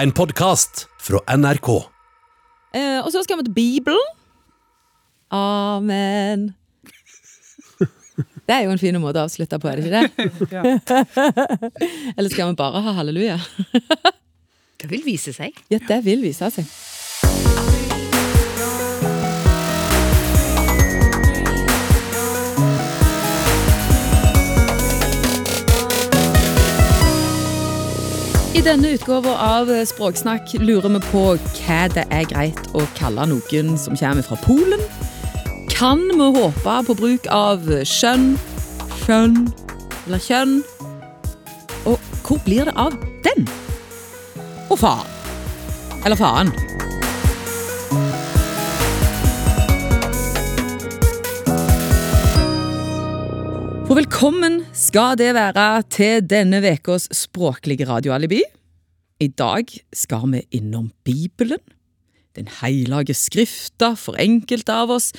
[0.00, 1.66] En podkast fra NRK.
[2.72, 4.06] Eh, og så skal vi til Bibelen.
[5.36, 6.46] Amen.
[8.48, 10.96] Det er jo en fin måte å avslutte på, er det ikke det?
[12.16, 13.36] Eller skal vi bare ha halleluja?
[14.80, 15.60] Det vil vise seg.
[15.68, 16.72] Ja, det vil vise seg.
[28.60, 33.70] I denne utgåva av Språksnakk lurer vi på hva det er greit å kalle noen
[33.80, 34.82] som kommer fra Polen.
[35.72, 38.34] Kan vi håpe på bruk av skjønn,
[39.06, 39.46] skjønn
[40.04, 40.58] eller kjønn?
[41.88, 43.48] Og hvor blir det av den?
[44.68, 45.08] Og faen.
[46.04, 46.52] Eller faen.
[53.90, 58.44] For velkommen skal det være til denne ukas språklige radioalibi.
[59.20, 61.60] I dag skal vi innom Bibelen.
[62.38, 65.10] Den hellige skrifta for enkelte av oss,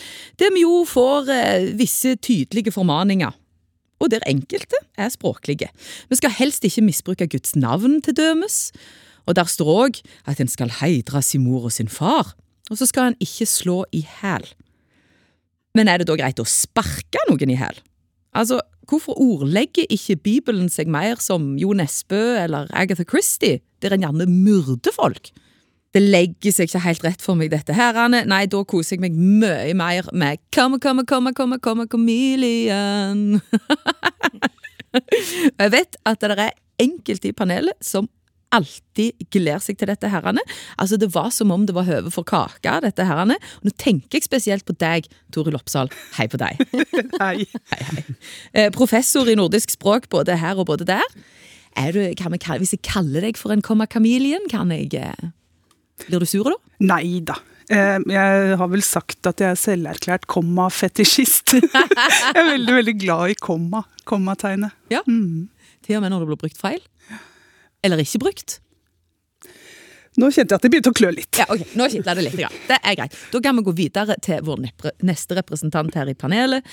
[0.42, 3.36] der vi jo får eh, visse tydelige formaninger.
[4.02, 5.70] Og der enkelte er språklige.
[6.10, 8.72] Vi skal helst ikke misbruke Guds navn til dømes.
[9.30, 12.34] Og der står òg at en skal heidre sin mor og sin far.
[12.72, 14.48] Og så skal en ikke slå i hæl.
[15.78, 17.78] Men er det da greit å sparke noen i hæl?
[18.34, 24.06] Altså, hvorfor ordlegger ikke Bibelen seg mer som Jo Nesbø eller Agatha Christie, der en
[24.06, 25.32] gjerne myrder folk?
[25.92, 27.98] Det legger seg ikke helt rett for meg, dette her.
[28.00, 28.24] Anne.
[28.30, 33.42] Nei, da koser jeg meg mye mer med Come, come, come, come, come, chameleon.
[35.62, 38.10] Jeg vet at det er enkelte i panelet som
[38.56, 40.44] alltid gleder seg til dette herrene.
[40.82, 43.38] Altså, det var som om det var høve for kake, dette herrene.
[43.62, 45.92] Og nå tenker jeg spesielt på deg, Toril Oppsal.
[46.18, 46.60] Hei på deg.
[47.24, 47.46] Hei.
[47.74, 48.04] Hei, hei.
[48.54, 51.08] Eh, professor i nordisk språk både her og både der.
[51.80, 55.30] Er du, kan vi, hvis jeg kaller deg for en komma chameleon, kan jeg eh,
[56.10, 56.58] Blir du sur da?
[56.84, 57.38] Nei da.
[57.72, 61.54] Eh, Jeg har vel sagt at jeg er selverklært komma-fetisjist.
[61.62, 63.84] Jeg er veldig, veldig glad i komma.
[64.10, 64.74] Kommategnet.
[64.92, 65.04] Ja.
[65.06, 66.82] Til og med når det blir brukt feil?
[67.86, 68.60] Eller ikke brukt?
[70.20, 71.32] Nå kjente jeg at det begynte å klø litt.
[71.40, 72.40] Ja, ok, Nå kitler det litt.
[72.42, 72.50] Ja.
[72.68, 73.16] Det er greit.
[73.32, 74.66] Da kan vi gå videre til vår
[75.08, 76.68] neste representant her i panelet.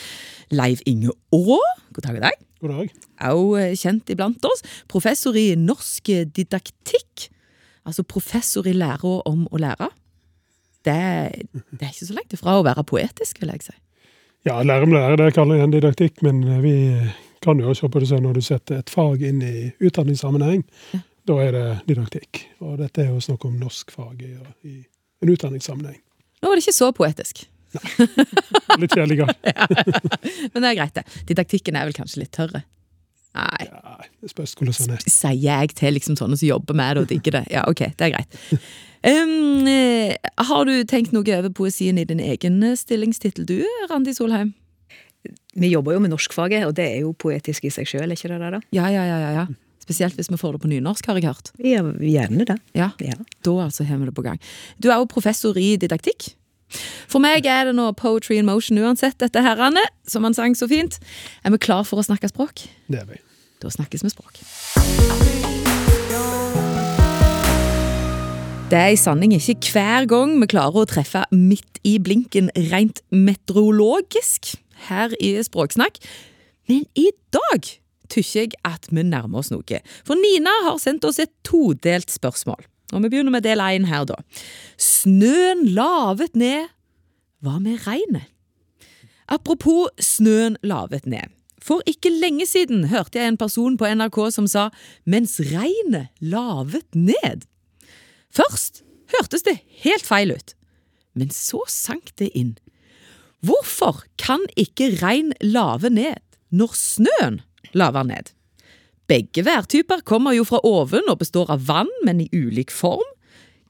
[0.50, 1.60] Leiv Inge Aa.
[1.94, 2.40] God dag, god dag.
[2.58, 2.96] God dag.
[3.30, 4.64] Også kjent iblant oss.
[4.90, 7.28] Professor i norsk didaktikk.
[7.86, 9.92] Altså professor i lære om å lære.
[10.86, 10.98] Det,
[11.70, 13.78] det er ikke så langt ifra å være poetisk, vil jeg si.
[14.46, 16.74] Ja, lære om lære, det kaller jeg en didaktikk, men eh, vi
[17.44, 20.64] kan jo se på det sånn når du setter et fag inn i utdanningssammenheng,
[21.28, 22.42] da er det didaktikk.
[22.64, 24.34] Og dette er jo snakk om norskfag i,
[24.68, 24.74] i
[25.22, 26.00] en utdanningssammenheng.
[26.42, 27.44] Nå var det ikke så poetisk.
[28.80, 29.34] Litt kjedeligere.
[30.54, 31.04] Men det er greit, det.
[31.28, 32.62] Didaktikken er vel kanskje litt tørre.
[33.36, 35.02] Nei, Ja, det spørs hvordan den er.
[35.04, 37.42] sier jeg til liksom sånne som jobber med det og digger det.
[37.52, 38.38] Ja, ok, det er greit.
[39.04, 39.68] Um,
[40.48, 43.60] har du tenkt noe over poesien i din egen stillingstittel, du,
[43.92, 44.54] Randi Solheim?
[45.58, 48.38] Vi jobber jo med norskfaget, og det er jo poetisk i seg sjøl, ikke det
[48.42, 48.52] det?
[48.58, 48.60] da?
[48.74, 49.46] Ja, ja, ja, ja, ja.
[49.82, 51.50] Spesielt hvis vi får det på nynorsk, har jeg hørt.
[51.64, 52.58] Ja, gjerne det.
[52.76, 53.16] Ja, Ja.
[53.44, 54.38] Da altså har vi det på gang.
[54.78, 56.34] Du er jo professor i didaktikk.
[57.08, 60.68] For meg er det nå poetry in motion uansett, dette herrene, som han sang så
[60.68, 60.98] fint.
[61.44, 62.66] Er vi klar for å snakke språk?
[62.92, 63.16] Det er vi.
[63.62, 64.42] Da snakkes vi språk.
[68.68, 73.00] Det er i sanning ikke hver gang vi klarer å treffe midt i blinken rent
[73.08, 74.58] meteorologisk
[74.88, 75.98] her i Språksnakk,
[76.68, 77.68] men i dag
[78.08, 79.80] tykker jeg at vi nærmer oss noe.
[80.06, 82.62] For Nina har sendt oss et todelt spørsmål.
[82.94, 84.16] Og vi begynner med del én her, da.
[84.80, 86.70] Snøen lavet ned.
[87.44, 88.30] Hva med regnet?
[89.28, 91.28] Apropos snøen lavet ned.
[91.60, 94.70] For ikke lenge siden hørte jeg en person på NRK som sa
[95.04, 97.44] 'mens regnet lavet ned'.
[98.32, 100.54] Først hørtes det helt feil ut,
[101.14, 102.56] men så sank det inn.
[103.44, 106.18] Hvorfor kan ikke regn lave ned
[106.50, 107.40] når snøen
[107.76, 108.32] laver ned?
[109.08, 113.06] Begge værtyper kommer jo fra oven og består av vann, men i ulik form.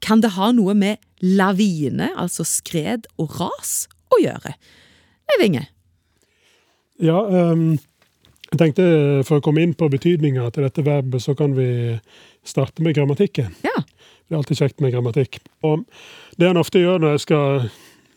[0.03, 4.55] Kan det ha noe med lavine, altså skred og ras, å gjøre?
[5.29, 5.65] Leiv Inge?
[6.99, 7.76] Ja, um,
[8.49, 8.88] jeg tenkte
[9.29, 11.69] for å komme inn på betydninga til dette verbet, så kan vi
[12.47, 13.53] starte med grammatikken.
[13.67, 13.76] Ja.
[14.29, 15.38] Det er alltid kjekt med grammatikk.
[15.65, 15.87] Og
[16.37, 17.69] det en ofte gjør når jeg skal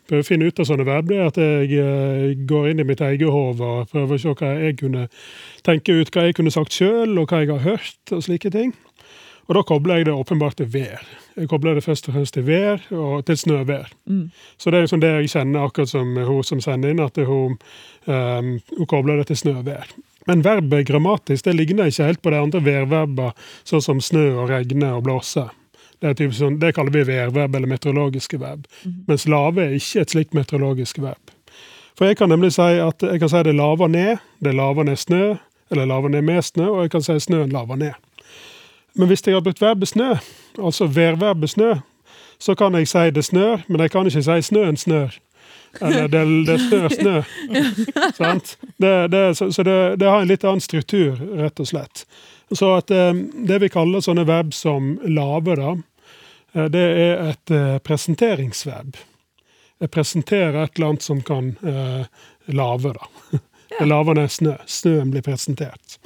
[0.08, 2.86] prøve å finne ut av sånne verb, det er at jeg eh, går inn i
[2.88, 5.08] mitt eget hode og prøver å se hva jeg kunne
[5.66, 8.74] tenke ut, hva jeg kunne sagt sjøl, og hva jeg har hørt, og slike ting.
[9.50, 11.02] Og da kobler jeg det åpenbart til vær.
[11.36, 13.90] Jeg kobler det først og fremst til vær, og til snøvær.
[14.56, 17.58] Så det er liksom det jeg kjenner, akkurat som hun som sender inn, at hun,
[18.06, 19.90] um, hun kobler det til snøvær.
[20.30, 23.32] Men verbet grammatisk det ligner ikke helt på de andre værverbene,
[23.66, 25.48] sånn som snø og regne og blåse.
[26.02, 28.66] Det, sånn, det kaller vi værverb eller meteorologiske verb.
[29.06, 31.30] Mens lave er ikke et slikt meteorologisk verb.
[31.98, 34.98] For jeg kan nemlig si at jeg kan si det laver ned, det laver ned
[34.98, 35.36] snø,
[35.70, 37.92] eller laver ned med snø, og jeg kan si snøen laver ned.
[38.94, 40.14] Men hvis jeg har brukt verbet snø,
[40.58, 41.74] altså værverbet snø,
[42.38, 45.14] så kan jeg si det snør, men jeg kan ikke si snøen snør.
[45.80, 47.22] Eller det, det snør snø.
[48.82, 52.04] Det, det, så så det, har en litt annen struktur, rett og slett.
[52.52, 53.14] Så at eh,
[53.46, 55.76] det vi kaller sånne verb som lave, da,
[56.52, 57.82] det er et presenteringsweb.
[57.86, 59.00] presenteringsverb.
[59.82, 62.04] Jeg presenterer et eller annet som kan eh,
[62.54, 63.38] lave, da.
[63.78, 64.52] Det laver ned snø.
[64.68, 65.96] Snøen blir presentert.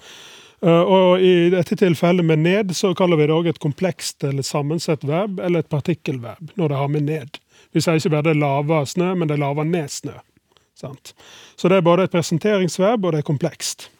[0.62, 4.46] Eh, og i dette tilfellet med ned, så kaller vi det òg et komplekst eller
[4.46, 7.36] sammensett verb, eller et partikkelverb, når det har med ned.
[7.74, 10.14] Vi sier ikke bare det laver snø, men det laver ned snø.
[10.78, 11.12] Sant?
[11.56, 13.90] Så det er både et presenteringsverb, og det er komplekst.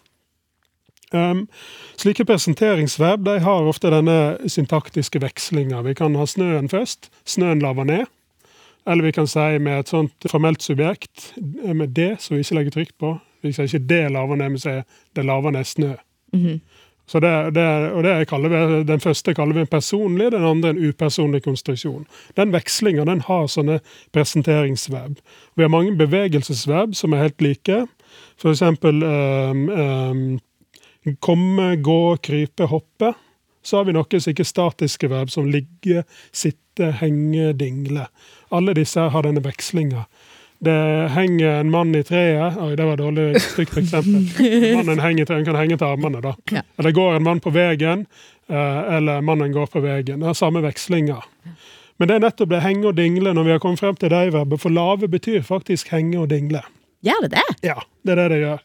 [1.14, 1.44] Um,
[1.96, 5.84] slike presenteringsverb de har ofte denne syntaktiske vekslinga.
[5.86, 7.10] Vi kan ha snøen først.
[7.24, 8.06] Snøen laver ned.
[8.86, 11.32] Eller vi kan si med et sånt formelt subjekt,
[11.74, 13.16] med det, som vi ikke legger trykk på.
[13.42, 14.82] Vi sier ikke 'det laver ned', vi sier
[15.14, 15.96] 'det laver ned snø'.
[17.06, 20.70] Så det, det, og det kaller vi, Den første kaller vi en personlig, den andre
[20.70, 22.06] en upersonlig konstruksjon.
[22.36, 23.80] Den vekslinga den har sånne
[24.12, 25.20] presenteringsverb.
[25.56, 27.86] Vi har mange bevegelsesverb som er helt like.
[28.38, 30.38] For eksempel um, um,
[31.20, 33.12] komme, gå, krype, hoppe.
[33.62, 36.04] Så har vi noen slike statiske verb som ligge,
[36.34, 38.06] sitte, henge, dingle.
[38.54, 40.06] Alle disse har denne vekslinga.
[40.58, 44.22] Det henger en mann i treet Oi, det var et dårlig stygt eksempel.
[44.78, 46.32] Mannen henger i treet, han kan henge til armene, da.
[46.54, 46.62] Ja.
[46.78, 48.06] Eller går en mann på veien,
[48.48, 50.14] eh, eller mannen går på veien.
[50.22, 51.18] Det har samme vekslinga.
[51.96, 54.22] Men det er nettopp det henge og dingle når vi har kommet frem til de
[54.32, 56.62] verbet, for lave betyr faktisk henge og dingle.
[57.04, 57.46] Gjør det det?
[57.68, 58.64] Ja, det er det det gjør.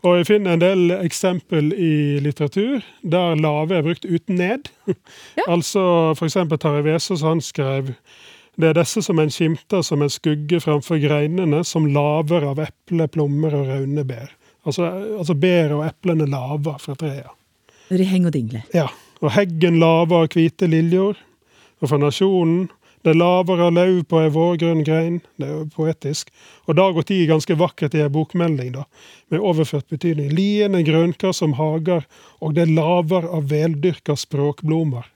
[0.00, 4.70] Og jeg finner en del eksempel i litteratur der lave er brukt uten ned.
[5.52, 5.82] altså
[6.16, 7.94] for eksempel Tarjei Vesaas, han skrev
[8.60, 13.06] det er disse som en skimter som en skugge framfor greinene, som laver av eple,
[13.08, 14.34] plommer og raunebær.
[14.68, 17.30] Altså, altså bær og eplene laver fra trea.
[17.88, 18.66] Når de henger og dingler.
[18.76, 18.88] Ja,
[19.22, 21.16] og heggen laver av hvite liljor.
[21.80, 22.68] Og fra nasjonen
[23.06, 25.20] det laver av lauv på ei vårgrønn grein.
[25.40, 26.28] Det er jo poetisk.
[26.68, 28.84] Og dag og tid ganske vakkert i ei bokmelding, da,
[29.32, 30.28] med overført betydning.
[30.36, 32.04] Liene grønkar som hager,
[32.44, 35.08] og det laver av veldyrka språkblomster.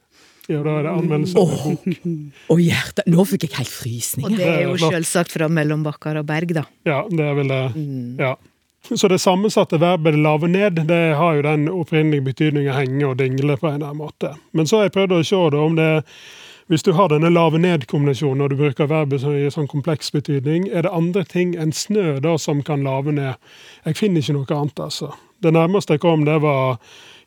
[0.45, 2.41] Ja, da er det anmeldelse av en bok.
[2.53, 6.27] Og hjerte, nå fikk jeg helt Og det er jo er selvsagt fra mellombakker og
[6.29, 6.67] berg, da.
[6.85, 7.63] Ja, det er vel det.
[8.21, 8.35] Ja.
[8.85, 13.57] Så det sammensatte verbet lave ned, det har jo den opprinnelige betydningen henge og dingle
[13.57, 14.35] på en eller annen måte.
[14.53, 15.89] Men så har jeg prøvd å se da, om det
[16.67, 20.65] hvis du har denne lave ned-kombinasjonen og du bruker verbet som i sånn kompleks betydning,
[20.73, 23.37] er det andre ting enn snø da som kan lave ned?
[23.85, 25.11] Jeg finner ikke noe annet, altså.
[25.45, 26.79] Det nærmeste jeg kom, det var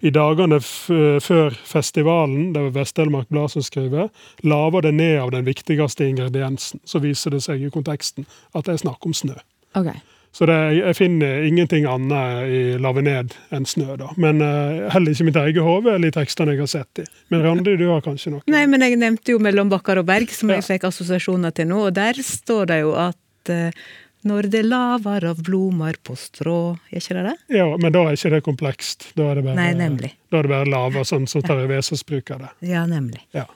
[0.03, 0.91] i dagene f
[1.23, 4.11] før festivalen, det var Vest-Telemark Blad som skriver,
[4.43, 6.83] laver det ned av den viktigste ingrediensen.
[6.85, 9.39] Så viser det seg i konteksten at det er snakk om snø.
[9.79, 9.95] Ok.
[10.33, 14.11] Så det, jeg finner ingenting annet i lave ned enn snø, da.
[14.21, 17.07] Men uh, heller ikke mitt eget hode eller i tekstene jeg har sett i.
[17.33, 18.45] Men Randi, du har kanskje noe?
[18.53, 20.61] Nei, men jeg nevnte jo mellom bakker og berg, som Ja.
[20.61, 23.89] jeg fikk assosiasjoner til nå, og der står det jo at uh,
[24.29, 27.37] når det laver av blomar på strå, er ikke det det?
[27.59, 29.11] Ja, men da er ikke det komplekst.
[29.19, 30.13] Da er det bare, Nei, nemlig.
[30.31, 32.51] Da er det bare lava, sånn som Terje Vesaas bruker det.
[32.69, 33.23] Ja, nemlig.
[33.37, 33.47] Ja.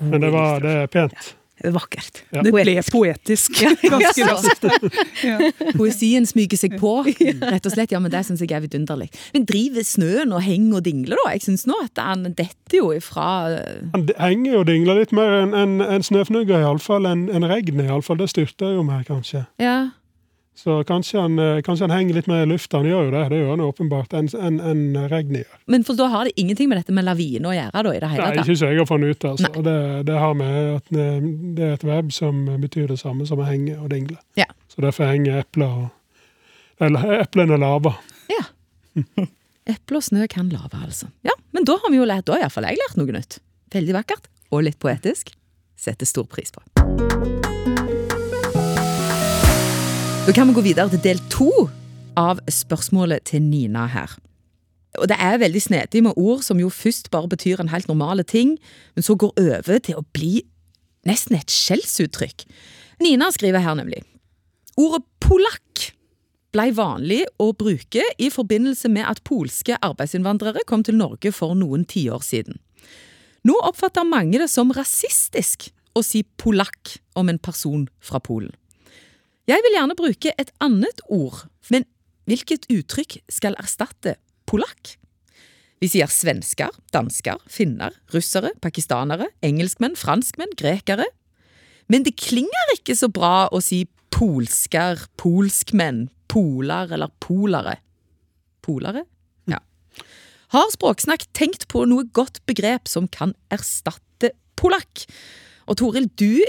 [0.00, 1.34] Men det, var, det er pent.
[1.72, 2.22] Vakkert.
[2.34, 2.42] Ja.
[2.44, 4.66] Det ble poetisk ganske raskt.
[5.24, 5.38] Ja.
[5.76, 6.90] Poesien smyger seg på.
[7.54, 9.08] Rett og slett, ja, men Det syns jeg er vidunderlig.
[9.32, 11.32] Men driver snøen og henger og dingler, da?
[11.36, 15.38] Jeg syns nå at han detter jo ifra eh, Han henger og dingler litt mer
[15.42, 17.08] enn en, en snøfnugger, iallfall.
[17.08, 18.20] Enn en regnet, iallfall.
[18.20, 19.46] Det styrter jo mer, kanskje.
[19.62, 19.78] Ja.
[20.54, 22.78] Så kanskje han, eh, kanskje han henger litt mer i lufta.
[22.78, 25.56] Han gjør jo det, det gjør han åpenbart, enn en, en regnet gjør.
[25.74, 28.10] Men for da har det ingenting med dette med lavine å gjøre, da, i det
[28.12, 28.46] hele Nei, tatt?
[28.46, 29.26] ikke så jeg har funnet ut.
[29.32, 29.50] altså.
[29.66, 31.26] Det, det har med at eh,
[31.58, 34.16] det er et verb som betyr det samme som å henge og dingle.
[34.38, 34.46] Ja.
[34.70, 35.90] Så derfor henger epler og
[36.82, 37.96] Eller eplene lava.
[38.30, 38.44] ja.
[39.66, 41.06] Eple og snø kan lave, altså.
[41.24, 43.38] Ja, Men da har vi jo lært, da har iallfall jeg lært noe nytt.
[43.72, 45.32] Veldig vakkert, og litt poetisk.
[45.74, 46.60] Setter stor pris på.
[50.24, 51.50] Da kan vi gå videre til del to
[52.16, 54.14] av spørsmålet til Nina her.
[54.96, 58.24] Og det er veldig snedig med ord som jo først bare betyr en helt normale
[58.24, 58.54] ting,
[58.96, 60.40] men så går over til å bli
[61.04, 62.46] nesten et skjellsuttrykk.
[63.04, 64.00] Nina skriver her nemlig.
[64.80, 65.90] Ordet polakk
[66.56, 71.84] blei vanlig å bruke i forbindelse med at polske arbeidsinnvandrere kom til Norge for noen
[71.84, 72.56] tiår siden.
[73.44, 78.56] Nå oppfatter mange det som rasistisk å si polakk om en person fra Polen.
[79.44, 81.84] Jeg vil gjerne bruke et annet ord, men
[82.24, 84.14] hvilket uttrykk skal erstatte
[84.48, 84.94] polakk?
[85.84, 91.10] Vi sier svensker, dansker, finner, russere, pakistanere, engelskmenn, franskmenn, grekere.
[91.92, 93.82] Men det klinger ikke så bra å si
[94.14, 97.76] polsker, polskmenn, polar eller polare.
[98.64, 99.04] Polare?
[99.50, 99.60] Ja.
[100.56, 105.04] Har Språksnakk tenkt på noe godt begrep som kan erstatte polakk?
[105.68, 106.40] Og Toril, du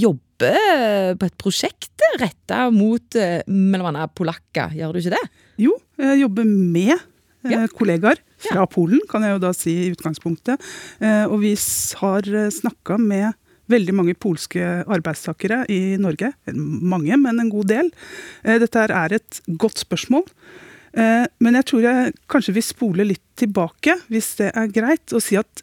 [0.00, 5.22] jobber på et prosjekt retta mot eh, mellom andre polakker, gjør du ikke det?
[5.62, 7.60] Jo, jeg jobber med eh, Ja.
[7.74, 10.60] kollegaer fra Polen, kan jeg jo da si i utgangspunktet.
[11.02, 11.54] Eh, Og vi
[12.00, 13.32] har snakka med
[13.70, 16.32] veldig mange polske arbeidstakere i Norge.
[16.54, 17.88] Mange, men en god del.
[18.44, 20.26] Dette er et godt spørsmål.
[20.92, 25.38] Men jeg tror jeg kanskje vil spole litt tilbake, hvis det er greit, og si
[25.40, 25.62] at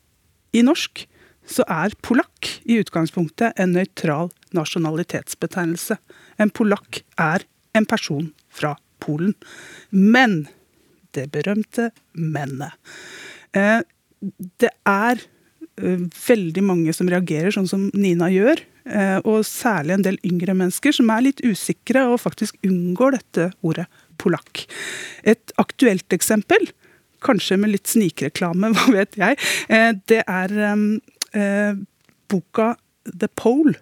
[0.57, 1.03] i norsk
[1.49, 5.97] så er polakk i utgangspunktet en nøytral nasjonalitetsbetegnelse.
[6.41, 7.45] En polakk er
[7.77, 9.35] en person fra Polen.
[9.89, 10.43] Men
[11.15, 12.75] det berømte mennet.
[13.57, 13.81] Eh,
[14.61, 15.21] det er
[15.79, 20.55] eh, veldig mange som reagerer sånn som Nina gjør, eh, og særlig en del yngre
[20.57, 23.87] mennesker som er litt usikre og faktisk unngår dette ordet
[24.19, 24.65] polakk.
[25.23, 26.69] Et aktuelt eksempel,
[27.23, 29.39] kanskje med litt snikreklame, hva vet jeg,
[30.11, 30.59] det er
[31.29, 32.71] boka
[33.05, 33.75] The Pole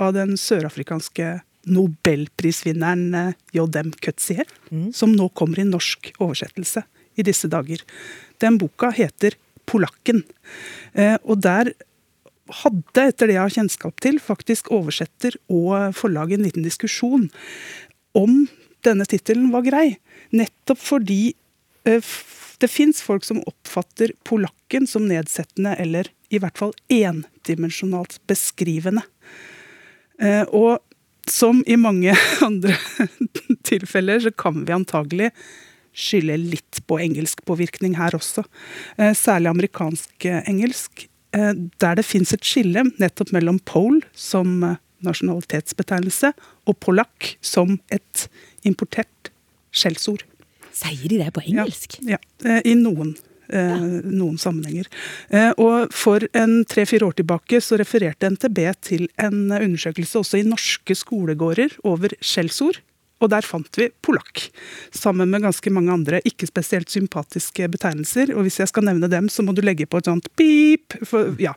[0.00, 1.40] av den sørafrikanske
[1.70, 3.92] nobelprisvinneren eh, J.M.
[4.70, 4.92] mm.
[4.92, 7.82] som nå kommer i norsk oversettelse i disse dager.
[8.42, 9.36] Den boka heter
[9.68, 10.22] Polakken.
[10.92, 11.72] Eh, og der
[12.62, 17.28] hadde, etter det jeg har kjennskap til, faktisk oversetter og forlag en liten diskusjon
[18.18, 18.42] om
[18.82, 19.86] denne tittelen var grei.
[20.34, 21.34] Nettopp fordi
[21.86, 22.12] eh,
[22.62, 29.04] det fins folk som oppfatter polakken som nedsettende eller i hvert fall endimensjonalt beskrivende.
[30.20, 30.80] Eh, Og
[31.28, 32.14] som i mange
[32.48, 32.76] andre
[33.68, 35.30] tilfeller, så kan vi antagelig
[35.92, 38.44] skylde litt på engelskpåvirkning her også.
[38.96, 44.50] Eh, Særlig amerikansk eh, engelsk, der det fins et skille nettopp mellom pole som
[45.00, 46.28] nasjonalitetsbetegnelse
[46.68, 48.26] og polakk som et
[48.68, 49.30] importert
[49.72, 50.26] skjellsord.
[50.76, 51.96] Sier de det på engelsk?
[52.04, 52.58] Ja, ja.
[52.68, 53.14] i noen,
[53.48, 54.86] eh, noen sammenhenger.
[55.30, 60.46] Eh, Og for en tre-fire år tilbake så refererte NTB til en undersøkelse også i
[60.48, 62.80] norske skolegårder over skjellsord.
[63.22, 64.48] Og der fant vi polakk,
[64.90, 68.32] sammen med ganske mange andre ikke spesielt sympatiske betegnelser.
[68.34, 70.96] Og hvis jeg skal nevne dem, så må du legge på et sånt pip.
[71.06, 71.52] For, ja.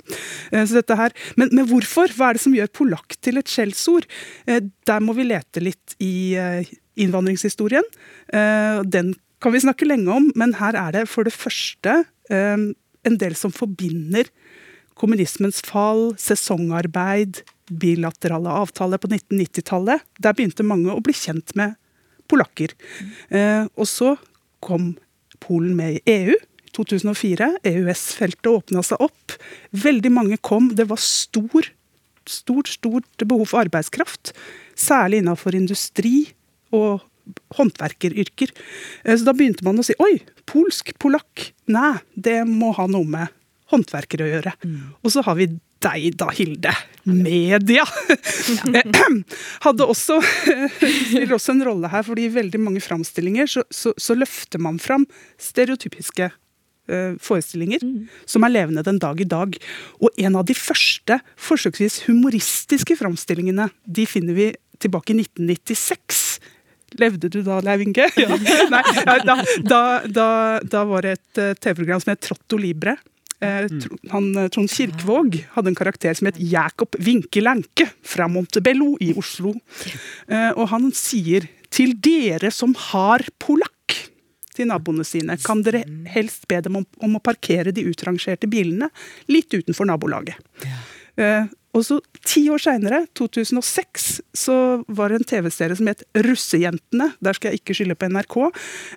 [0.51, 1.15] Eh, Så dette her.
[1.35, 2.13] Men, men hvorfor?
[2.13, 4.05] Hva er det som gjør polakk til et skjellsord?
[4.45, 6.37] Der må vi lete litt i
[6.95, 7.83] innvandringshistorien.
[8.85, 9.15] Den
[9.45, 11.99] kan vi snakke lenge om, men her er det for det første
[12.33, 12.63] eh,
[13.05, 14.31] en del som forbinder
[14.97, 20.01] kommunismens fall, sesongarbeid, bilaterale avtaler på 1990-tallet.
[20.17, 21.75] Der begynte mange å bli kjent med
[22.31, 22.73] polakker.
[23.29, 24.15] Eh, og så
[24.65, 24.95] kom
[25.43, 26.33] Polen med i EU.
[26.65, 27.49] i 2004.
[27.67, 29.35] EØS-feltet åpna seg opp.
[29.77, 30.71] Veldig mange kom.
[30.73, 31.67] Det var stor,
[32.25, 34.31] stort, stort behov for arbeidskraft.
[34.73, 36.31] Særlig innenfor industri
[36.73, 37.03] og
[37.57, 38.53] håndverkeryrker.
[39.03, 40.19] Eh, Så da begynte man å si oi,
[40.49, 41.51] polsk, polakk.
[41.71, 43.33] Nei, det må ha noe med
[43.73, 44.53] håndverkere å gjøre.
[45.01, 45.49] Og så har vi
[45.85, 46.71] deg da, Hilde.
[47.05, 47.83] Media!
[49.65, 50.19] Hadde også,
[50.79, 54.81] spiller også en rolle her, fordi i veldig mange framstillinger så, så, så løfter man
[54.81, 55.07] fram
[55.41, 56.41] stereotypiske forestillinger
[57.17, 57.81] forestillinger
[58.29, 59.55] som er levende den dag i dag.
[60.05, 64.51] Og en av de første forsøksvis humoristiske framstillingene, de finner vi
[64.83, 66.39] tilbake i 1996.
[67.01, 68.07] Levde du da, Leiv Inge?
[68.21, 68.37] Ja.
[68.71, 70.29] Nei, da, da, da,
[70.63, 72.95] da var det et eh, TV-program som het Trotto Libre.
[73.43, 73.67] Eh,
[74.13, 79.53] han, eh, Trond Kirkvaag hadde en karakter som het Jakob Winkelanke fra Montebello i Oslo.
[80.27, 83.71] Eh, og han sier til dere som har polakk
[84.55, 85.83] til naboene sine, kan dere
[86.13, 88.87] helst be dem om, om å parkere de utrangerte bilene
[89.27, 90.39] litt utenfor nabolaget.
[91.19, 91.43] Eh,
[91.75, 94.53] og så Ti år seinere, 2006, så
[94.97, 97.11] var det en TV-serie som het Russejentene.
[97.23, 98.37] Der skal jeg ikke skylde på NRK,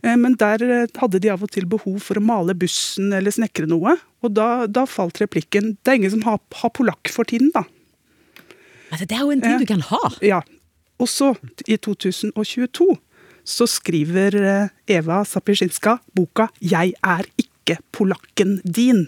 [0.00, 3.34] eh, men der eh, hadde de av og til behov for å male bussen eller
[3.34, 3.98] snekre noe.
[4.24, 7.66] Og da, da falt replikken 'Det er ingen som har, har polakk for tiden', da.
[8.90, 10.02] Altså, det er jo en ting du kan ha.
[10.24, 10.40] Ja.
[10.98, 11.34] Og så,
[11.68, 12.88] i 2022,
[13.44, 19.06] så skriver eh, Eva Sapirzinska boka 'Jeg er ikke polakken din'.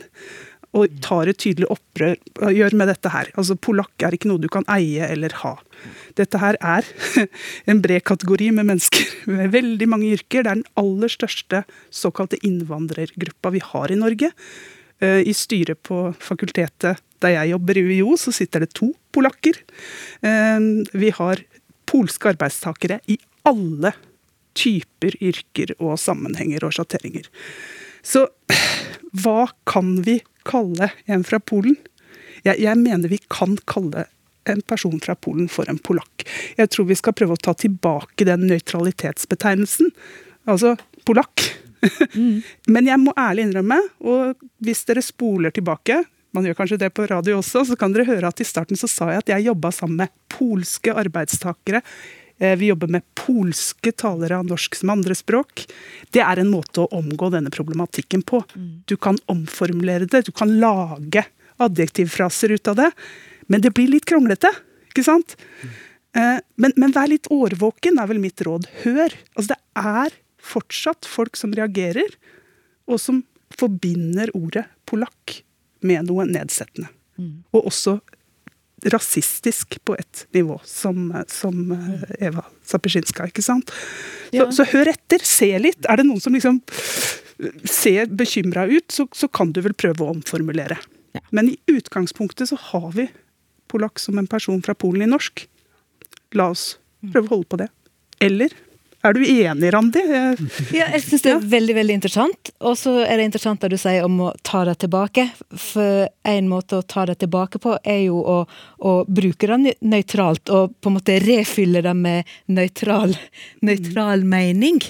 [0.76, 2.14] Og tar et tydelig opprør
[2.54, 3.30] gjør med dette her.
[3.34, 5.56] Altså, Polakk er ikke noe du kan eie eller ha.
[6.18, 6.86] Dette her er
[7.70, 10.44] en bred kategori med mennesker med veldig mange yrker.
[10.44, 14.30] Det er den aller største såkalte innvandrergruppa vi har i Norge.
[15.02, 19.58] Eh, I styret på fakultetet der jeg jobber i UiO, så sitter det to polakker.
[20.22, 20.60] Eh,
[20.94, 21.42] Vi har
[21.90, 23.92] polske arbeidstakere i alle
[24.54, 27.26] typer yrker og sammenhenger og sjatteringer.
[28.02, 28.26] Så
[29.25, 31.76] hva kan vi kalle en fra Polen?
[32.47, 34.07] Jeg, jeg mener vi kan kalle
[34.49, 36.25] en person fra Polen for en polakk.
[36.57, 39.90] Jeg tror vi skal prøve å ta tilbake den nøytralitetsbetegnelsen.
[40.49, 40.76] Altså
[41.09, 41.45] polakk.
[42.73, 46.02] Men jeg må ærlig innrømme, og hvis dere spoler tilbake
[46.37, 48.87] man gjør kanskje det på radio også, så kan dere høre at i starten så
[48.90, 51.80] sa jeg at jeg jobba sammen med polske arbeidstakere.
[52.40, 55.66] Eh, Vi jobber med polske talere av norsk som andrespråk.
[56.11, 58.42] Det er en måte å omgå denne problematikken på.
[58.88, 61.26] Du kan omformulere det, du kan lage
[61.61, 62.90] adjektivfraser ut av det.
[63.47, 64.49] Men det blir litt kronglete,
[64.90, 65.37] ikke sant?
[66.16, 68.66] Eh, Men, men vær litt årvåken, er vel mitt råd.
[68.85, 69.12] Hør.
[69.37, 72.09] Altså, det er fortsatt folk som reagerer,
[72.88, 73.23] og som
[73.54, 75.42] forbinder ordet polakk
[75.85, 76.88] med noe nedsettende.
[77.52, 77.99] Og også
[78.88, 83.70] rasistisk på et nivå, som, som eh, Eva Zapesjinska, ikke sant?
[84.30, 84.46] Så, Ja.
[84.54, 85.84] så hør etter, se litt.
[85.90, 86.60] Er det noen som liksom
[87.64, 90.76] ser bekymra ut, så, så kan du vel prøve å omformulere.
[91.16, 91.20] Ja.
[91.34, 93.08] Men i utgangspunktet så har vi
[93.70, 95.46] polakk som en person fra Polen i norsk.
[96.38, 96.76] La oss
[97.12, 97.68] prøve å holde på det.
[98.20, 98.52] Eller
[99.02, 100.02] er du enig, Randi?
[100.76, 102.50] Ja, jeg syns det er veldig veldig interessant.
[102.61, 105.25] Og så er det interessant det du sier om å ta det tilbake.
[105.57, 108.38] For en måte å ta det tilbake på, er jo å,
[108.85, 110.52] å bruke det nøytralt.
[110.52, 113.16] Og på en måte refylle det med nøytral,
[113.64, 114.83] nøytral mening.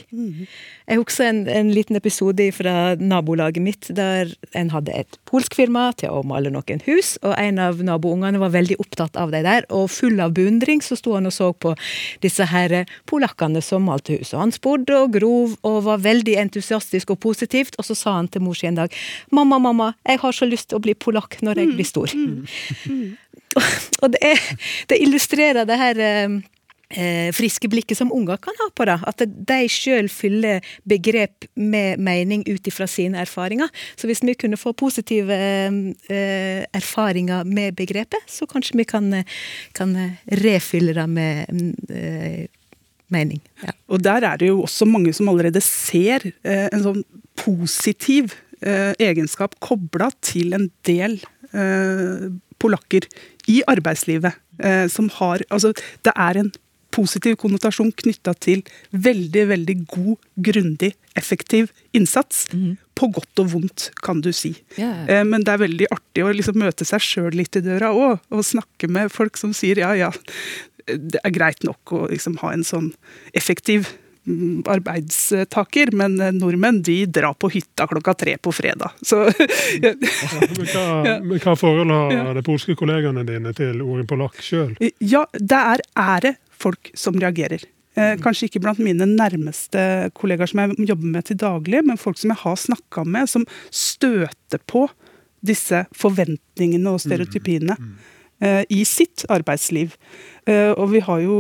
[0.91, 5.85] Jeg husker en, en liten episode fra nabolaget mitt, der en hadde et polsk firma
[6.01, 9.69] til å male noen hus, og en av naboungene var veldig opptatt av det der,
[9.71, 11.77] og full av beundring så sto han og så på
[12.27, 12.75] disse her
[13.07, 14.35] polakkene som malte hus.
[14.35, 18.27] Og han spurte og grov og var veldig entusiastisk og positivt, og så sa han
[18.27, 21.39] til mor si en dag Mamma, mamma, jeg har så lyst til å bli polakk
[21.47, 22.11] når jeg blir stor.
[24.03, 24.43] og det, er,
[24.91, 26.41] det illustrerer det her eh,
[27.37, 28.97] friske blikket som unger kan ha på det.
[29.07, 33.71] At de sjøl fyller begrep med mening ut ifra sine erfaringer.
[33.95, 39.39] Så hvis vi kunne få positive eh, erfaringer med begrepet, så kanskje vi kan, eh,
[39.77, 41.47] kan eh, refylle det med
[41.95, 42.47] eh,
[43.11, 43.41] mening.
[43.65, 43.75] Ja.
[43.91, 47.03] Og der er det jo også mange som allerede ser eh, en sånn
[47.41, 51.19] positiv eh, egenskap kobla til en del
[51.53, 53.07] eh, polakker
[53.51, 54.39] i arbeidslivet.
[54.61, 55.73] Eh, som har Altså,
[56.05, 56.53] det er en
[56.95, 60.17] positiv konnotasjon knytta til veldig, veldig god,
[60.51, 62.47] grundig, effektiv innsats.
[63.01, 64.55] På godt og vondt, kan du si.
[64.77, 68.19] Eh, Men det er veldig artig å liksom møte seg sjøl litt i døra òg,
[68.31, 70.11] og snakke med folk som sier ja, ja,
[70.91, 72.91] det er greit nok å liksom ha en sånn
[73.37, 73.87] effektiv
[74.27, 78.93] mm, arbeidstaker, men eh, nordmenn de drar på hytta klokka tre på fredag.
[79.07, 79.23] Så
[79.85, 79.95] ja.
[79.95, 82.27] hva, men hva forhold har Ja.
[82.37, 84.75] de polske kollegaene dine til ordet polakk sjøl?
[85.01, 85.85] ja, det er,
[86.27, 87.65] det folk som reagerer.
[87.99, 92.21] Eh, kanskje ikke blant mine nærmeste kollegaer som jeg jobber med til daglig, men folk
[92.21, 94.87] som jeg har snakka med, som støter på
[95.47, 97.75] disse forventningene og stereotypiene
[98.45, 99.97] eh, i sitt arbeidsliv.
[100.47, 101.39] Eh, og vi har jo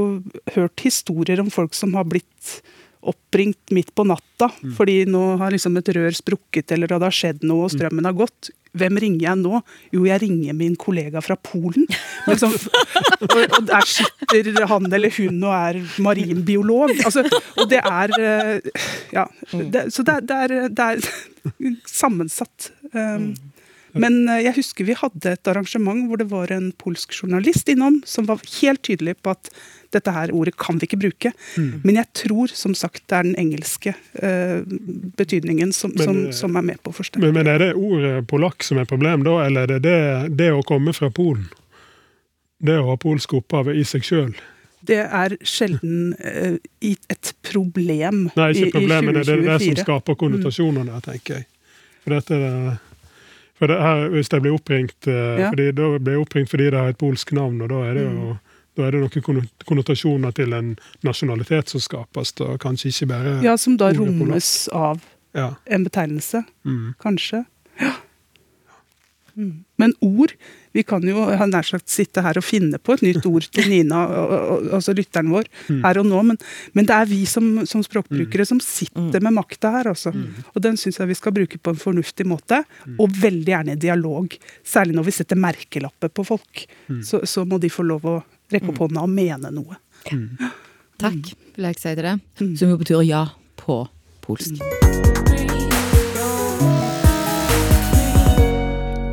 [0.56, 2.60] hørt historier om folk som har blitt
[3.00, 7.44] oppringt midt på natta fordi nå har liksom et rør sprukket eller det har skjedd
[7.48, 8.50] noe og strømmen har gått.
[8.76, 9.60] Hvem ringer jeg nå?
[9.94, 11.88] Jo, jeg ringer min kollega fra Polen.
[12.28, 12.52] Liksom,
[13.24, 16.92] og, der sitter han eller hun og er marinbiolog.
[17.00, 17.24] Altså,
[17.56, 18.82] og det er eh,
[19.16, 19.24] Ja.
[19.50, 22.70] Det, så det, det, er, det er sammensatt.
[22.92, 23.32] Um,
[23.98, 28.00] men eh, jeg husker vi hadde et arrangement hvor det var en polsk journalist innom
[28.06, 29.50] som var helt tydelig på at
[29.94, 31.32] dette her ordet kan vi ikke bruke.
[31.56, 34.62] Men jeg tror som sagt det er den engelske uh,
[35.18, 37.24] betydningen som, Men, som, eh, som er med på å forsterke.
[37.24, 40.50] Men, men er det ordet polakk som er problem da, eller er det det, det
[40.54, 41.48] å komme fra Polen?
[42.60, 44.34] Det å ha polsk opphav i seg sjøl?
[44.86, 49.42] Det er sjelden uh, i et problem Nei, i, ikke problem, i men det er
[49.48, 51.00] det som skaper konnotasjoner mm.
[51.08, 51.50] tenker jeg.
[52.04, 52.78] For dette er det-
[53.60, 55.50] for det her, Hvis jeg blir oppringt Ja.
[55.50, 58.04] fordi, da blir jeg oppringt fordi det har et polsk navn, og da er det
[58.06, 58.38] jo
[58.76, 60.74] da er det noen konnotasjoner til en
[61.06, 65.00] nasjonalitet som skapes, og kanskje ikke bare Ja, som da rommes av
[65.34, 65.54] Ja.
[65.66, 66.94] en betegnelse, Mm.
[67.00, 67.44] kanskje.
[67.80, 67.92] Ja.
[69.40, 69.52] Mm.
[69.80, 70.34] Men ord
[70.76, 74.04] Vi kan jo nær sagt sitte her og finne på et nytt ord til Nina,
[74.76, 75.48] altså lytteren vår,
[75.82, 76.38] her og nå, men,
[76.78, 80.12] men det er vi som, som språkbrukere som sitter med makta her, altså.
[80.54, 82.60] Og den syns jeg vi skal bruke på en fornuftig måte,
[83.02, 84.38] og veldig gjerne i dialog.
[84.62, 86.62] Særlig når vi setter merkelapper på folk.
[87.02, 88.20] Så, så må de få lov å
[88.54, 89.80] rekke opp hånda og mene noe.
[91.00, 92.18] Takk, vil jeg si til det.
[92.38, 92.54] Mm.
[92.60, 93.24] Som jo betyr ja
[93.58, 93.82] på
[94.22, 94.62] polsk.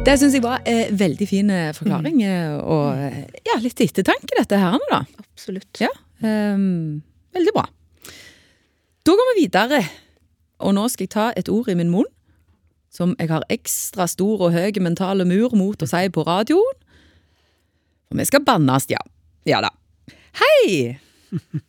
[0.08, 2.60] Det syns jeg var en veldig fin eh, forklaring, mm.
[2.64, 5.02] og eh, ja, litt ettertanke, dette her, nå, da.
[5.20, 5.82] Absolutt.
[5.84, 5.90] Ja,
[6.24, 7.02] um,
[7.36, 7.66] veldig bra.
[9.04, 9.82] Da går vi videre,
[10.64, 12.08] og nå skal jeg ta et ord i min munn,
[12.88, 16.80] som jeg har ekstra stor og høy mentale mur mot å si på radioen.
[18.08, 19.02] For vi skal bannes, ja.
[19.44, 19.74] Ja da.
[20.40, 20.96] Hei!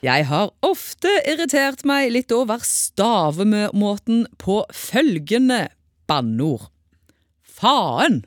[0.00, 5.66] Jeg har ofte irritert meg litt over stavemåten på følgende
[6.08, 6.70] banneord.
[7.60, 8.22] Faen!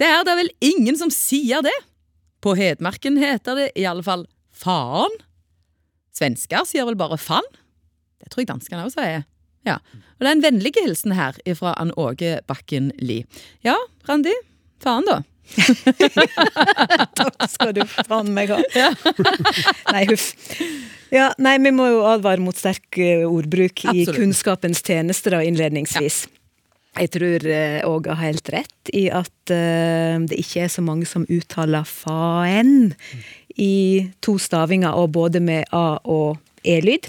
[0.00, 1.74] Det er da vel ingen som sier det?
[2.44, 5.12] På Hedmarken heter det i alle fall faen.
[6.16, 7.44] Svensker sier vel bare fann?
[8.22, 9.24] Det tror jeg danskene også sier.
[9.68, 9.80] Ja.
[10.16, 13.26] Og det er en vennlig hilsen her fra Ann Åge Bakken Lie.
[13.66, 13.76] Ja,
[14.08, 14.32] Randi.
[14.80, 15.20] Faen, da.
[17.20, 18.60] Takk skal du faen meg ha.
[19.94, 20.32] nei, huff.
[21.12, 22.96] Ja, nei, vi må jo advare mot sterk
[23.28, 26.24] ordbruk ordbruk i kunnskapens tjeneste, da, innledningsvis.
[26.96, 27.44] Jeg tror
[27.90, 32.94] Åge har helt rett i at eh, det ikke er så mange som uttaler faen
[33.60, 37.08] i to stavinger, og både med a- og e-lyd.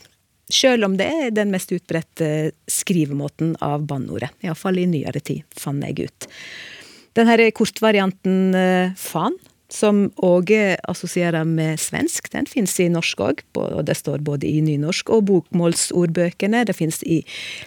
[0.51, 4.31] Sjøl om det er den mest utbredte skrivemåten av banneordet.
[4.43, 6.27] Iallfall i nyere tid, fant jeg ut.
[7.19, 8.95] Den her kortvarianten faen.
[8.95, 9.39] fan,
[9.71, 13.41] som Åge assosierer med svensk, den fins i norsk òg.
[13.59, 16.63] Og det står både i nynorsk og bokmålsordbøkene.
[16.67, 17.19] Det fins i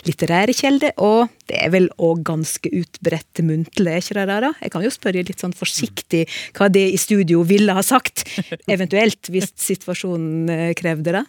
[0.07, 4.53] litterære kilder, og det er vel òg ganske utbredt muntlig, er ikke det der, da?
[4.65, 6.25] Jeg kan jo spørre litt sånn forsiktig
[6.57, 8.25] hva det i studio ville ha sagt,
[8.75, 11.27] eventuelt, hvis situasjonen eh, krevde det.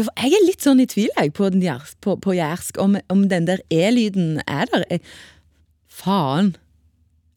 [0.00, 2.96] Ja, jeg er litt sånn i tvil jeg, på, den jærs, på, på jærsk, om,
[3.12, 4.98] om den der e-lyden er der.
[5.92, 6.54] Faen.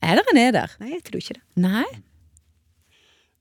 [0.01, 0.73] Er det en e der?
[0.81, 1.43] Nei, jeg tror ikke det.
[1.61, 1.85] Nei?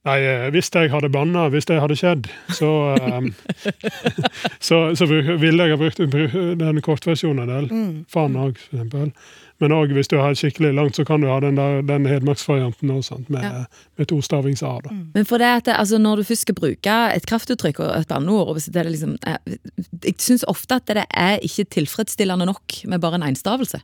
[0.07, 3.31] Nei, eh, hvis jeg hadde banna, hvis det hadde skjedd, så um,
[4.67, 7.67] så, så ville jeg ha brukt den kortversjonen en del.
[8.11, 9.11] Faen òg, for eksempel.
[9.57, 12.91] Men òg hvis du har skikkelig langt, så kan du ha den, der, den hedmarksvarianten
[12.93, 13.63] òg, med, Ja.
[13.97, 14.75] med tostavings A.
[14.85, 14.93] da.
[15.15, 18.51] Men for det at altså når du først skal bruke et kraftuttrykk og et banneord
[18.51, 19.57] og hvis det er liksom, Jeg,
[20.05, 23.81] Jeg syns ofte at det er ikke tilfredsstillende nok med bare en enstavelse.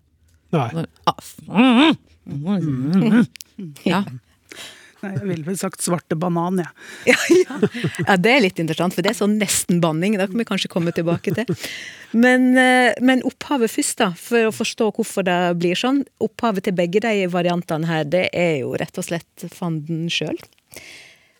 [0.54, 0.70] Nei.
[1.10, 1.94] Ah,
[3.86, 4.04] Ja.
[5.04, 7.14] Nei, jeg ville vel sagt svarte banan, jeg.
[7.14, 7.60] Ja, ja.
[8.08, 10.18] ja, det er litt interessant, for det er sånn nesten-banning.
[10.20, 11.70] Det kan vi kanskje komme tilbake til.
[12.16, 16.04] Men, eh, men opphavet først, da, for å forstå hvorfor det blir sånn.
[16.24, 20.38] Opphavet til begge de variantene her, det er jo rett og slett fanden sjøl.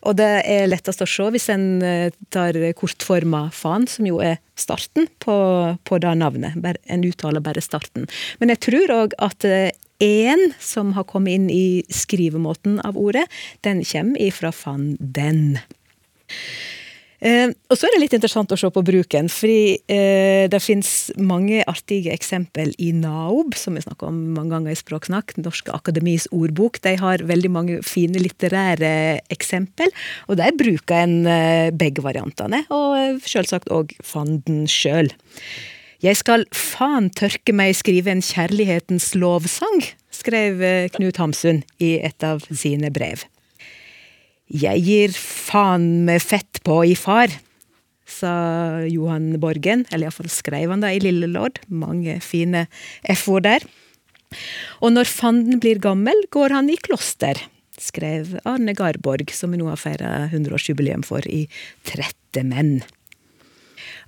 [0.04, 4.36] Og det er lettest å se hvis en eh, tar kortforma fan, som jo er
[4.60, 5.36] starten på,
[5.80, 6.58] på det navnet.
[6.84, 8.04] En uttaler bare starten.
[8.42, 9.48] Men jeg tror òg at
[10.02, 13.26] en som har kommet inn i skrivemåten av ordet,
[13.66, 15.58] den kommer ifra fan den.
[17.24, 20.90] Eh, og så er det litt interessant å se på bruken, fordi eh, det finnes
[21.16, 26.26] mange artige eksempel i NAOB, som vi snakker om mange ganger i Språksnakk, Norske Akademis
[26.36, 26.82] ordbok.
[26.84, 29.94] De har veldig mange fine litterære eksempel,
[30.28, 35.08] og der bruker en eh, begge variantene, og eh, selvsagt òg fanden sjøl.
[36.02, 42.26] Jeg skal faen tørke meg skrive en kjærlighetens lovsang, skrev eh, Knut Hamsun i et
[42.26, 43.22] av sine brev.
[44.50, 47.32] Jeg gir faen med fett på i far,
[48.04, 48.34] sa
[48.90, 51.62] Johan Borgen, eller iallfall skrev han da i Lille Lord.
[51.68, 52.66] Mange fine
[53.14, 53.64] F-ord der.
[54.82, 57.38] Og når fanden blir gammel, går han i kloster,
[57.80, 61.46] skrev Arne Garborg, som vi nå har feira 100-årsjubileum for i
[61.86, 62.82] Trette menn.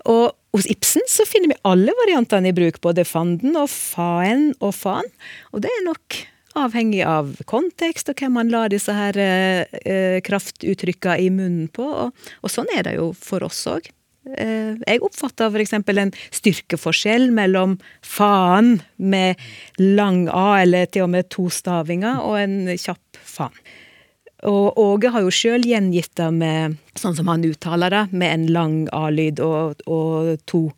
[0.06, 4.72] Og hos Ibsen så finner vi alle variantene i bruk, både fanden og faen og
[4.76, 5.08] faen.
[5.52, 6.22] Og det er nok
[6.56, 11.84] avhengig av kontekst og hvem man lar disse her eh, kraftuttrykkene i munnen på.
[11.84, 13.90] Og, og sånn er det jo for oss òg.
[14.34, 15.76] Eh, jeg oppfatter f.eks.
[15.76, 19.42] en styrkeforskjell mellom faen med
[19.78, 23.60] lang A, eller til og med to stavinger, og en kjapp faen.
[24.46, 28.46] Og Åge har jo sjøl gjengitt det med, sånn som han uttaler det, med en
[28.54, 30.68] lang A-lyd og, og to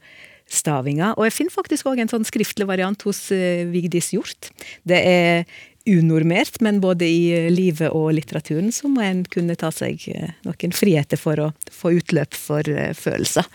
[0.49, 1.13] stavinger.
[1.19, 4.51] Og jeg finner faktisk òg en sånn skriftlig variant hos eh, Vigdis Hjort.
[4.89, 5.45] Det er
[5.89, 10.33] unormert, men både i eh, livet og litteraturen så må en kunne ta seg eh,
[10.49, 12.65] noen friheter for å få utløp for
[12.97, 13.49] følelser.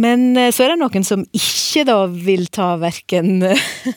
[0.00, 3.44] Men eh, så er det noen som ikke da vil ta verken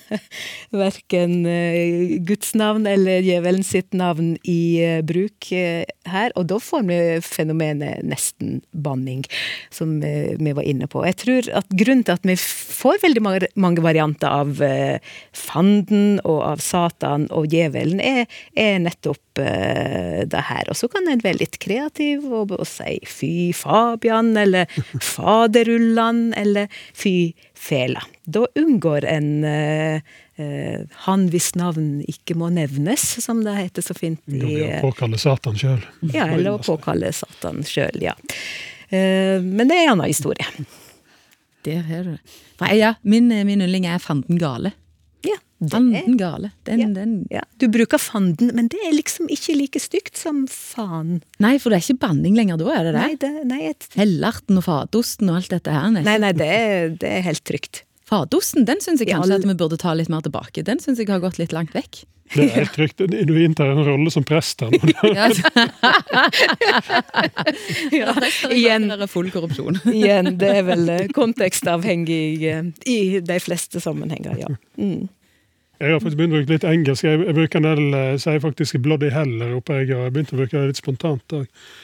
[0.75, 6.33] verken eh, Guds navn eller djevelen sitt navn i eh, bruk her.
[6.35, 9.23] Og da får vi fenomenet nesten-banning,
[9.73, 11.05] som eh, vi var inne på.
[11.07, 13.23] Jeg tror at grunnen til at vi får veldig
[13.55, 14.59] mange, varianter av
[15.35, 18.25] fanden og av Satan og djevelen, er,
[18.57, 20.65] er nettopp det her.
[20.71, 24.65] Og så kan en være litt kreativ og, og si fy Fabian, eller
[25.87, 28.03] faderullan, eller fy fela.
[28.25, 30.01] Da unngår en eh,
[30.35, 34.81] eh, han hvis navn ikke må nevnes, som det heter så fint i blir eh,
[34.81, 35.81] påkalle Satan sjøl.
[36.13, 38.15] Ja, eller å påkalle Satan sjøl, ja.
[38.89, 40.45] Eh, men det er en annen historie.
[41.65, 42.75] Der har du det.
[42.77, 44.73] Ja, min, min yndling er fanden gale.
[45.59, 46.51] Ja, Fanden gale.
[46.69, 46.87] Den, Ja.
[46.93, 47.41] den ja.
[47.57, 51.21] Du bruker fanden, men det er liksom ikke like stygt som faen.
[51.41, 53.01] Nei, for det er ikke banning lenger da, er det det?
[53.07, 55.89] Nei, det, nei, et, Hellarten og fadosten og alt dette her.
[55.95, 56.03] Nei.
[56.05, 57.81] nei, nei det, er, det er helt trygt.
[58.07, 60.63] Fadosten den syns jeg Ja, kanskje all- at vi burde ta litt mer tilbake.
[60.63, 62.03] Den syns jeg har gått litt langt vekk.
[62.35, 62.97] Det er helt trygt.
[63.07, 64.77] Du inntar en rolle som prest her nå.
[65.15, 65.29] Ja.
[67.91, 68.13] Ja,
[68.51, 68.51] Igjen.
[68.51, 69.79] igjen, Det er full korrupsjon.
[69.93, 74.49] igjen, det er vel eh, kontekstavhengig eh, i de fleste sammenhenger, ja.
[74.79, 75.07] Mm.
[75.77, 77.05] Jeg har faktisk begynt å bruke litt engelsk.
[77.05, 79.75] Jeg, jeg bruker en del, eh, sier faktisk 'bloody hell' her oppe.
[79.83, 81.35] Jeg har begynt å bruke det litt spontant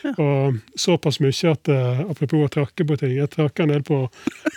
[0.04, 0.14] Ja.
[0.18, 4.00] Og såpass mye at eh, apropos å trakke på ting, jeg trakker en del på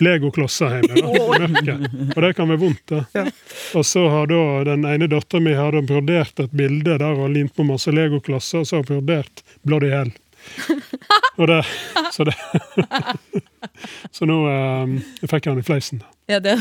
[0.01, 0.95] legoklosser hjemme.
[1.03, 1.77] da.
[2.17, 2.87] Og det kan være vondt.
[2.89, 3.27] da.
[3.75, 5.53] Og så har da den ene dattera mi
[5.87, 9.93] brodert et bilde der og limt på masse legoklosser, og så har hun brodert 'bloody
[9.93, 10.17] hell'.
[11.37, 11.61] Og det,
[12.13, 12.35] så det
[14.15, 14.87] Så nå eh,
[15.29, 16.03] fikk jeg den i fleisen.
[16.31, 16.55] Ja, det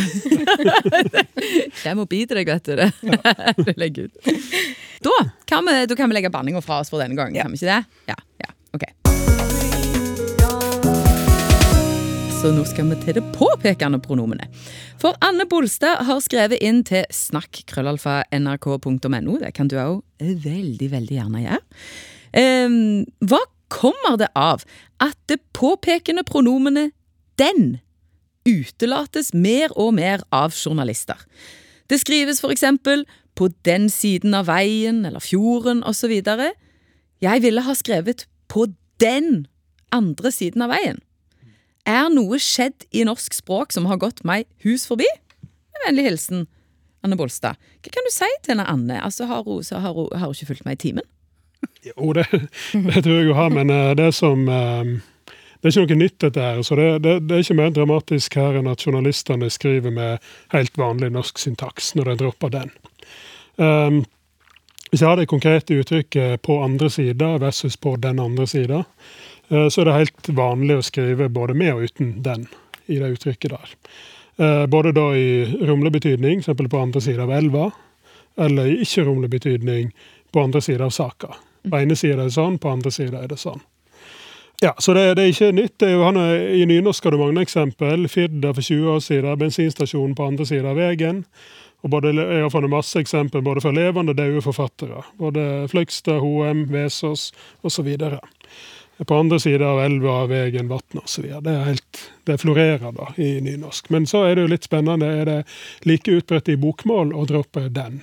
[1.86, 2.76] Jeg må bite deg, vet du.
[2.76, 2.92] Det,
[3.80, 4.08] legger.
[5.06, 5.12] Da
[5.48, 7.72] kan, vi, da kan vi legge banninga fra oss for denne gang, kan vi ikke
[7.72, 7.84] det?
[8.12, 8.84] Ja, ja, ok.
[12.42, 14.48] Så nå skal vi til det påpekende pronomenet.
[15.02, 19.34] For Anne Bolstad har skrevet inn til snakk.krøllalfa.nrk.no.
[19.42, 21.62] Det kan du òg veldig, veldig gjerne gjøre.
[22.36, 24.64] Um, hva kommer det av
[25.00, 26.94] at det påpekende pronomenet
[27.38, 27.80] 'den'
[28.46, 31.18] utelates mer og mer av journalister.
[31.90, 36.12] Det skrives for eksempel 'på den siden av veien' eller 'fjorden' osv.
[37.22, 39.48] Jeg ville ha skrevet 'på den
[39.92, 41.00] andre siden av veien'.
[41.86, 45.06] Er noe skjedd i norsk språk som har gått meg hus forbi?
[45.74, 46.48] Med vennlig hilsen
[47.04, 47.60] Anne Bolstad.
[47.84, 48.98] Hva kan du si til henne Anne?
[49.04, 51.06] Altså, har hun, har hun, har hun ikke fulgt meg i timen?
[51.90, 52.26] Jo, det,
[52.74, 54.96] det tror jeg jo har, men eh, det som eh,
[55.62, 56.62] Det er ikke noe nytt, dette her.
[56.62, 60.76] Så det, det, det er ikke mer dramatisk her enn at journalistene skriver med helt
[60.78, 62.74] vanlig norsk syntaks når de dropper den.
[63.56, 64.04] Um,
[64.92, 68.84] hvis jeg har det konkrete uttrykket 'på andre sida' versus 'på den andre sida',
[69.50, 72.46] uh, så er det helt vanlig å skrive både med og uten 'den'
[72.86, 73.74] i det uttrykket der.
[74.38, 76.70] Uh, Både da i romlig betydning, f.eks.
[76.70, 77.72] på andre sida av elva,
[78.38, 79.92] eller i ikke-romlig betydning
[80.32, 81.36] på andre sida av saka.
[81.70, 83.64] På ene sida er det sånn, på andre sida er det sånn.
[84.62, 85.76] Ja, Så det, det er ikke nytt.
[85.80, 88.08] Det er jo, han er, I nynorsk har du mange eksempel.
[88.12, 91.26] Firda for 20 år siden, bensinstasjonen på andre sida av veien.
[91.84, 95.04] Og både, jeg har funnet masse eksempel både fra levende og døde forfattere.
[95.20, 97.28] Både Fløgstad, Hoem, Vesås
[97.62, 97.92] osv.
[99.06, 101.28] På andre sida av elva, veien, vannet osv.
[101.46, 101.84] Det, er
[102.26, 103.92] det florerer da i nynorsk.
[103.94, 105.12] Men så er det jo litt spennende.
[105.20, 105.40] Er det
[105.86, 108.02] like utbredt i bokmål å droppe den?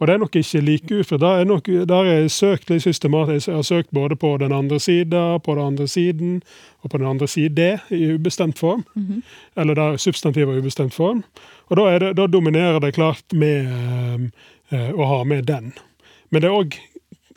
[0.00, 1.22] Og det er nok ikke like utbredt.
[1.22, 3.48] Da er nok, der har jeg søkt litt systematisk.
[3.48, 6.42] Jeg har søkt både på den andre sida, på den andre siden
[6.82, 8.84] og på den andre side i ubestemt form.
[9.56, 11.22] Eller der substantiv og ubestemt form.
[11.70, 14.24] Og da, det, da dominerer det klart med eh,
[14.74, 15.72] eh, å ha med den.
[16.30, 16.74] Men det er òg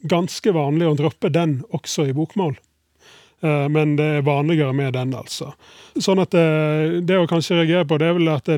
[0.10, 2.58] ganske vanlig å droppe den også i bokmål.
[3.46, 5.54] Eh, Men det er vanligere med den, altså.
[5.96, 8.58] Sånn at det, det å kanskje reagere på, det er vel at det,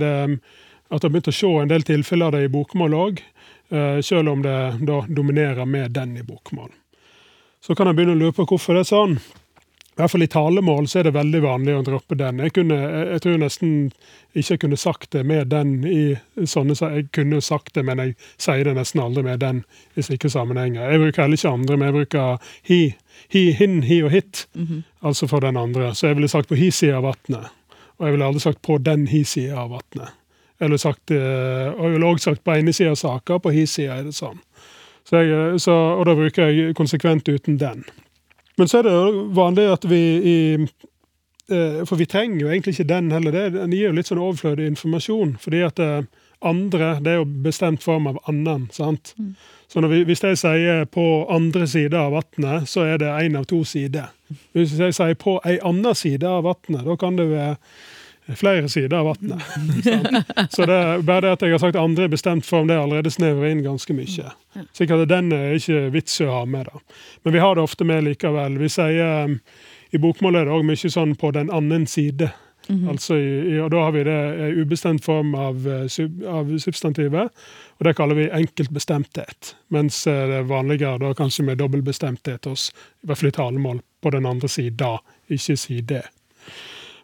[0.89, 3.21] at jeg har begynt å se en del tilfeller av det i bokmål òg,
[3.69, 4.55] selv om det
[4.87, 6.71] da dominerer med den i bokmål.
[7.61, 9.19] Så kan jeg begynne å lure på hvorfor det er sånn.
[9.99, 12.37] I hvert fall i talemål så er det veldig vanlig å droppe den.
[12.39, 12.75] Jeg, kunne,
[13.09, 13.73] jeg, tror nesten
[14.31, 16.03] ikke jeg kunne sagt det med den i
[16.47, 19.59] sånne Jeg kunne sagt det, men jeg sier det nesten aldri med den
[19.99, 20.87] i slike sammenhenger.
[20.87, 22.79] Jeg bruker heller ikke andre, men jeg bruker hi,
[23.35, 24.45] he hin, hi og hit.
[25.03, 25.91] Altså for den andre.
[25.91, 27.51] Så jeg ville sagt på hi side av vatnet.
[27.99, 30.15] Og jeg ville aldri sagt på den hi side av vannet.
[30.59, 33.99] Eller sagt, eh, og jeg ville også sagt på ene sida saka, på hi sida
[33.99, 34.39] er det sånn.
[35.07, 37.85] Så jeg, så, og da bruker jeg konsekvent uten den.
[38.59, 42.75] Men så er det jo vanlig at vi i eh, For vi trenger jo egentlig
[42.75, 43.31] ikke den heller.
[43.33, 45.37] Det, den gir jo litt sånn overflødig informasjon.
[45.41, 46.03] Fordi at eh,
[46.45, 48.67] andre, det er jo bestemt form av annen.
[48.75, 49.15] sant?
[49.71, 53.37] Så når vi, hvis jeg sier 'på andre side av vannet', så er det én
[53.37, 54.11] av to sider.
[54.53, 57.55] Hvis jeg sier 'på ei anna side av vannet', da kan det være
[58.35, 59.41] flere sider av vannet.
[60.53, 63.11] Så det bare det at jeg har sagt 'andre' i bestemt form, det er allerede
[63.11, 64.33] snevrer inn ganske mye.
[64.73, 66.79] Sikkert at den er ikke vits å ha med, da.
[67.23, 68.59] Men vi har det ofte med likevel.
[68.59, 69.39] Vi sier um,
[69.91, 72.29] I bokmål er det òg mye sånn 'på den annen side'.
[72.69, 72.89] Mm -hmm.
[72.89, 73.13] altså,
[73.63, 77.29] og Da har vi det i ubestemt form av, eh, av substantivet,
[77.77, 79.55] og det kaller vi enkeltbestemthet.
[79.67, 82.71] Mens eh, det er vanligere da kanskje med dobbeltbestemthet hos,
[83.03, 86.01] i hvert fall i talemål, på den andre sida, ikke side.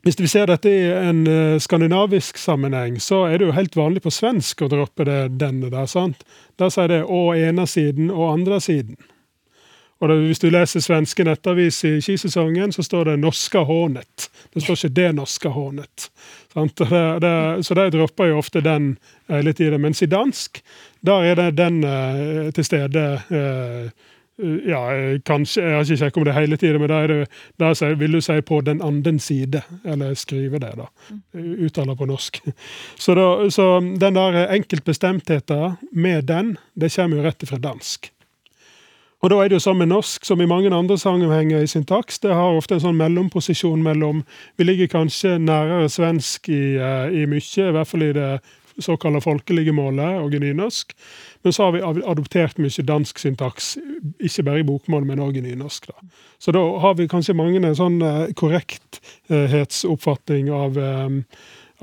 [0.05, 4.03] Hvis vi ser dette i en eh, skandinavisk sammenheng, så er det jo helt vanlig
[4.05, 5.87] på svensk å droppe det, denne der.
[5.89, 6.21] sant?
[6.61, 9.01] Der sier det 'å ena siden' og 'andre siden'.
[9.99, 14.29] Og det, Hvis du leser svenske nettavis i skisesongen, så står det 'norska hånet'.
[14.53, 16.09] Det står ikke 'det norska hånet'.
[16.53, 19.79] Det, det, så de dropper jo ofte den eh, litt i det.
[19.81, 20.61] Mens i dansk,
[21.01, 23.89] da er det den eh, til stede eh,
[24.67, 27.29] ja, eh, kanskje, Jeg har ikke sjekket om det hele tiden, men da, er det,
[27.59, 29.61] da sier- vil du si 'på den anden side'.
[29.85, 30.85] Eller skrive det, da.
[31.33, 32.41] Uttaler på norsk.
[32.97, 38.11] Så, da, så den der enkeltbestemtheten med den, det kommer jo rett fra dansk.
[39.23, 42.19] Og da er det jo sånn med norsk, som i mange andre sammenhenger i syntaks,
[42.19, 44.23] det har ofte en sånn mellomposisjon mellom
[44.57, 48.41] Vi ligger kanskje nærere svensk i, eh, i mye, i hvert fall i det
[48.79, 50.93] såkalte folkelige målet og i nynorsk.
[51.45, 53.77] Men så har vi adoptert mye dansk syntaks,
[54.17, 55.85] ikke bare i bokmål, men òg i nynorsk.
[55.91, 55.97] da.
[56.41, 61.09] Så da har vi kanskje mange en sånn eh, korrekthetsoppfatning av eh,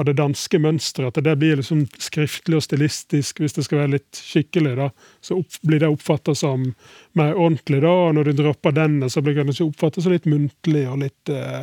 [0.00, 3.94] av det danske mønsteret, at det blir liksom skriftlig og stilistisk, hvis det skal være
[3.98, 4.88] litt skikkelig, da,
[5.24, 6.70] så opp, blir det oppfatta som
[7.18, 10.28] mer ordentlig, da, og når du dropper denne, så blir det kanskje oppfatta som litt
[10.30, 11.60] muntlig og litt uh,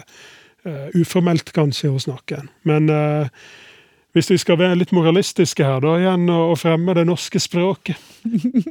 [0.67, 2.51] uh, uformelt, kanskje, hos noen.
[2.69, 3.49] Men eh,
[4.19, 7.95] hvis vi skal være litt moralistiske her, da, igjen, og fremme det norske språket,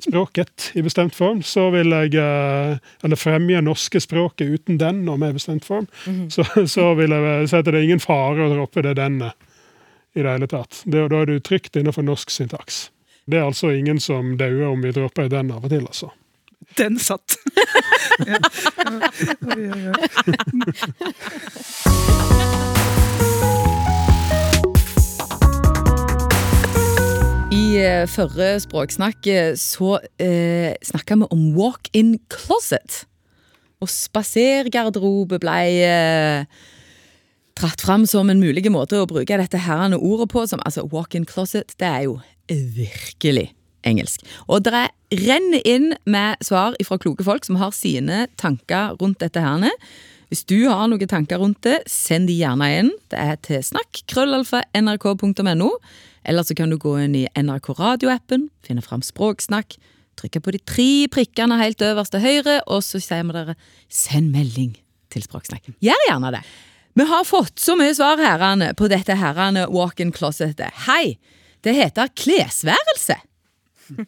[0.05, 5.19] språket i bestemt form, så vil jeg eh, Eller fremme norske språket uten den, og
[5.23, 5.87] med bestemt form,
[6.29, 9.33] så, så vil jeg si at det er ingen fare å droppe det denne
[10.13, 10.83] i det hele tatt.
[10.85, 12.91] Det, da er du trygt innenfor norsk syntaks.
[13.29, 16.11] Det er altså ingen som dauer om vi dropper den av og til, altså.
[16.77, 17.37] Den satt!
[18.27, 18.39] ja.
[18.89, 19.09] Ja,
[19.55, 19.71] oi,
[27.69, 33.03] I eh, forrige språksnakk eh, så eh, snakka vi om walk-in closet.
[33.85, 36.63] Og spasergarderobe ble eh,
[37.59, 40.47] dratt fram som en mulig måte å bruke dette herrende ordet på.
[40.49, 42.17] Som, altså walk-in closet, det er jo
[42.49, 43.51] virkelig
[43.85, 44.25] engelsk.
[44.49, 49.45] Og dere renner inn med svar fra kloke folk som har sine tanker rundt dette
[49.45, 49.75] herne.
[50.33, 52.95] Hvis du har noen tanker rundt det, send de gjerne inn.
[53.13, 55.75] Det er til snakk, krøllalfa, nrk.no.
[56.29, 59.79] Eller så kan du gå inn i NRK radioappen, finne fram Språksnakk,
[60.19, 63.55] trykke på de tre prikkene helt øverst til høyre, og så sier vi dere
[63.89, 64.77] 'send melding'
[65.09, 65.75] til Språksnakken.
[65.81, 66.43] Gjør gjerne det.
[66.99, 70.85] Vi har fått så mye svar herrene på dette herrene walk-in-closetet.
[70.89, 71.19] Hei!
[71.63, 73.17] Det heter klesværelse.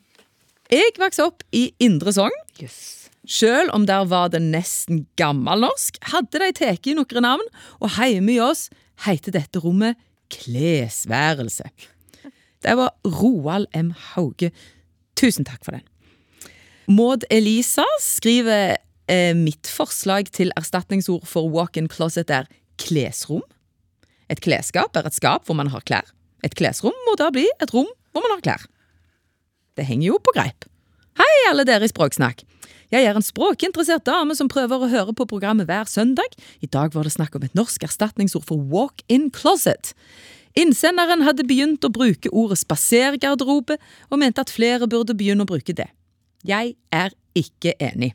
[0.70, 2.36] Jeg vokste opp i Indre Sogn.
[3.26, 7.48] Selv om der var det nesten gammelnorsk, hadde de tatt noen navn,
[7.80, 8.68] og hjemme i oss
[9.06, 9.98] heter dette rommet
[10.30, 11.70] klesværelse.
[12.60, 13.94] Det var Roald M.
[14.12, 14.50] Hauge.
[15.16, 15.84] Tusen takk for den.
[16.90, 18.76] Maud Elisa skriver
[19.08, 23.44] eh, mitt forslag til erstatningsord for walk-in closet er klesrom.
[24.30, 26.12] Et klesskap er et skap hvor man har klær.
[26.44, 28.68] Et klesrom må da bli et rom hvor man har klær.
[29.78, 30.66] Det henger jo på greip.
[31.20, 32.44] Hei, alle dere i Språksnakk.
[32.90, 36.34] Jeg er en språkinteressert dame som prøver å høre på programmet hver søndag.
[36.58, 39.92] I dag var det snakk om et norsk erstatningsord for walk-in closet.
[40.58, 43.76] Innsenderen hadde begynt å bruke ordet spasergarderobe,
[44.10, 45.86] og mente at flere burde begynne å bruke det.
[46.46, 48.14] Jeg er ikke enig.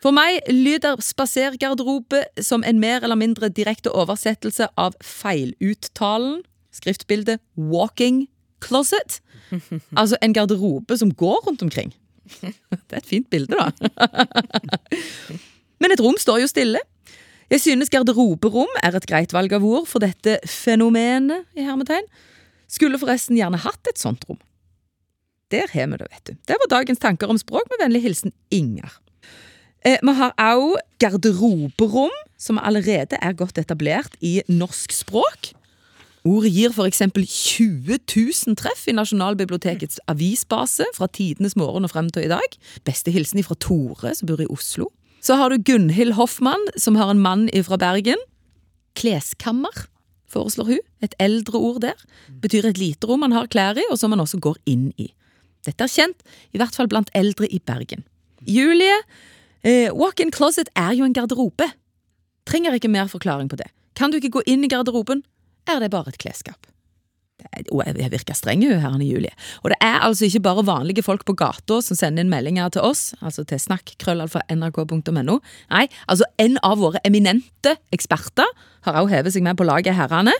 [0.00, 6.40] For meg lyder spasergarderobe som en mer eller mindre direkte oversettelse av feiluttalen,
[6.72, 8.26] skriftbildet walking
[8.64, 9.20] closet.
[9.98, 11.92] Altså en garderobe som går rundt omkring.
[12.40, 13.72] Det er et fint bilde, da.
[15.82, 16.80] Men et rom står jo stille.
[17.50, 21.48] Jeg synes garderoberom er et greit valg av ord for dette fenomenet.
[21.58, 22.06] i hermetegn.
[22.70, 24.38] Skulle forresten gjerne hatt et sånt rom.
[25.50, 26.34] Der har vi det, vet du.
[26.46, 28.92] Det var dagens tanker om språk, med vennlig hilsen Inger.
[29.82, 35.50] Eh, vi har òg garderoberom, som allerede er godt etablert i norsk språk.
[36.24, 42.28] Ordet gir eksempel 20 000 treff i Nasjonalbibliotekets avisbase fra tidenes morgen og frem til
[42.28, 42.58] i dag.
[42.84, 44.92] Beste hilsen fra Tore, som bor i Oslo.
[45.20, 48.20] Så har du Gunhild Hoffmann, som har en mann fra Bergen.
[48.96, 49.86] Kleskammer,
[50.28, 50.84] foreslår hun.
[51.04, 51.98] Et eldre ord der.
[52.40, 55.10] Betyr et lite rom man har klær i, og som man også går inn i.
[55.66, 56.24] Dette er kjent,
[56.56, 58.06] i hvert fall blant eldre i Bergen.
[58.48, 58.96] Julie,
[59.62, 61.68] eh, walk-in closet er jo en garderobe.
[62.48, 63.68] Trenger ikke mer forklaring på det.
[63.94, 65.22] Kan du ikke gå inn i garderoben,
[65.68, 66.66] er det bare et klesskap.
[67.52, 69.32] Er- jeg virker streng, jo, her, Julie.
[69.62, 72.82] Og det er altså ikke bare vanlige folk på gata som sender inn meldinger til
[72.82, 75.38] oss, altså til snakk.krøllalfa.nrk.no.
[75.70, 78.46] Nei, altså en av våre eminente eksperter
[78.86, 80.34] har også hevet seg med på laget, herrene.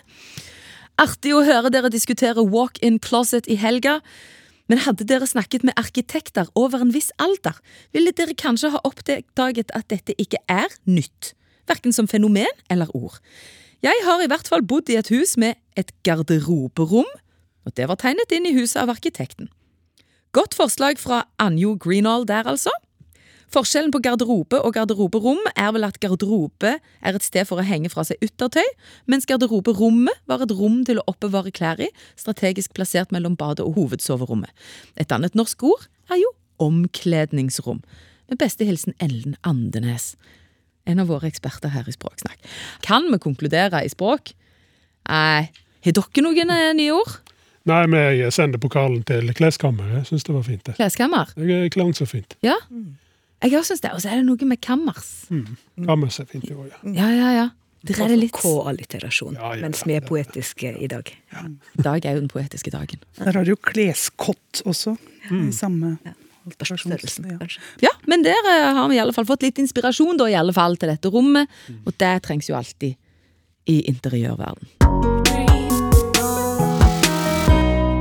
[1.01, 4.01] Artig å høre dere diskutere walk-in closet i helga.
[4.71, 7.57] Men hadde dere snakket med arkitekter over en viss alder,
[7.91, 11.33] ville dere kanskje ha oppdaget at dette ikke er nytt,
[11.67, 13.19] verken som fenomen eller ord.
[13.81, 17.09] Jeg har i hvert fall bodd i et hus med et garderoberom,
[17.65, 19.49] og det var tegnet inn i huset av arkitekten.
[20.37, 22.73] Godt forslag fra Anjo Greenall der, altså.
[23.51, 27.89] Forskjellen på garderobe og garderoberom er vel at garderobe er et sted for å henge
[27.91, 28.69] fra seg yttertøy,
[29.11, 31.89] mens garderoberommet var et rom til å oppbevare klær i,
[32.21, 34.53] strategisk plassert mellom badet og hovedsoverommet.
[35.01, 36.31] Et annet norsk ord er jo
[36.63, 37.81] omkledningsrom.
[38.31, 40.13] Med beste hilsen Ellen Andenes,
[40.91, 42.39] en av våre eksperter her i Språksnakk.
[42.87, 44.33] Kan vi konkludere i språk?
[45.11, 45.51] Nei,
[45.85, 47.19] har dere noen eh, nye ord?
[47.69, 50.01] Nei, men jeg sender pokalen til kleskammeret.
[50.01, 50.65] Jeg syns det var fint.
[50.67, 50.75] det.
[50.79, 51.33] Kleskammer?
[51.37, 52.37] Det klang så fint.
[52.45, 52.57] Ja.
[53.45, 53.93] Jeg også syns det.
[53.97, 55.11] Og så er det noe med kammers.
[55.77, 56.81] Kammers er fint i år, ja.
[56.97, 57.49] Ja, ja, ja.
[57.87, 58.37] Det redder litt.
[58.37, 61.09] K-alliterasjon, Ja, ja, mens vi er poetiske i dag.
[61.09, 63.01] I dag er jo den poetiske dagen.
[63.17, 64.97] Der har du jo kleskott også.
[65.31, 65.51] Mm.
[65.53, 65.99] samme
[66.59, 67.39] Størrelsen, Ja.
[67.39, 67.61] kanskje.
[67.83, 70.53] Ja, men der eh, har vi i alle fall fått litt inspirasjon da, i alle
[70.53, 71.49] fall til dette rommet.
[71.87, 72.97] Og det trengs jo alltid
[73.71, 74.69] i interiørverden.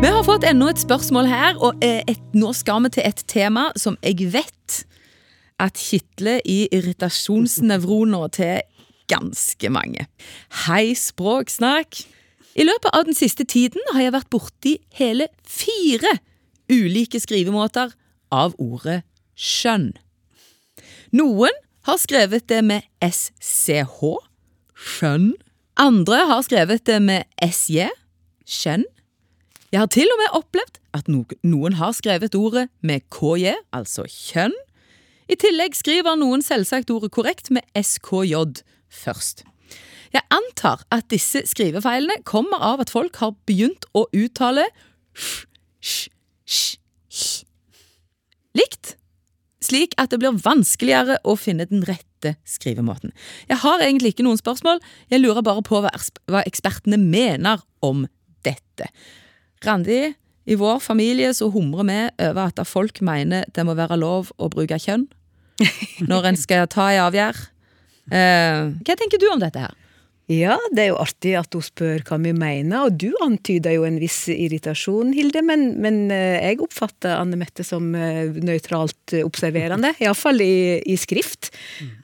[0.02, 3.24] Vi har fått enda et spørsmål her, og eh, et, nå skal vi til et
[3.28, 4.84] tema som jeg vet
[5.60, 8.62] at kitler i irritasjonsnevroner til
[9.12, 10.06] ganske mange.
[10.68, 12.06] Hei, Språksnakk!
[12.60, 16.16] I løpet av den siste tiden har jeg vært borti hele fire
[16.72, 17.91] ulike skrivemåter
[18.32, 19.01] av ordet
[19.39, 19.91] skjønn.
[21.15, 21.55] Noen
[21.88, 24.01] har skrevet det med SCH,
[24.75, 25.34] skjønn.
[25.80, 27.88] Andre har skrevet det med SJ,
[28.45, 28.86] skjønn.
[29.69, 34.55] Jeg har til og med opplevd at noen har skrevet ordet med KJ, altså kjønn.
[35.30, 39.45] I tillegg skriver noen selvsagt ordet korrekt med SKJ først.
[40.09, 44.65] Jeg antar at disse skrivefeilene kommer av at folk har begynt å uttale
[45.13, 45.45] sj,
[45.86, 46.09] sj,
[46.49, 46.78] sj,
[48.58, 48.95] likt,
[49.64, 53.12] slik at det blir vanskeligere å finne den rette skrivemåten.
[53.50, 54.80] Jeg har egentlig ikke noen spørsmål,
[55.12, 58.06] jeg lurer bare på hva, ekspertene mener om
[58.47, 58.89] dette.
[59.66, 60.14] Randi,
[60.50, 64.50] i vår familie så humrer vi over at folk mener det må være lov å
[64.52, 65.06] bruke kjønn
[66.10, 67.41] når en skal ta en avgjerd.
[68.10, 69.76] Eh, hva tenker du om dette her?
[70.30, 73.86] Ja, det er jo artig at hun spør hva vi mener, og du antyder jo
[73.88, 79.25] en viss irritasjon, Hilde, men, men eh, jeg oppfatter Anne Mette som eh, nøytralt eh,
[79.25, 81.49] observerende, iallfall i, i skrift.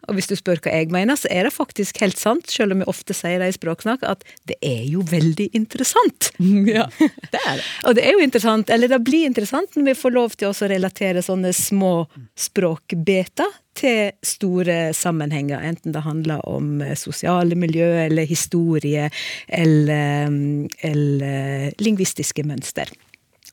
[0.09, 2.82] Og hvis du spør hva jeg mener, så er det faktisk helt sant, selv om
[2.82, 6.32] vi ofte sier det i språksnakk, at det er jo veldig interessant.
[6.65, 6.88] ja,
[7.36, 7.67] det er det.
[7.86, 10.71] Og det er jo interessant, eller det blir interessant når vi får lov til å
[10.73, 11.93] relatere sånne små
[12.34, 19.09] språkbeter til store sammenhenger, enten det handler om eh, sosiale miljø eller historie
[19.47, 22.91] eller, mm, eller lingvistiske mønster.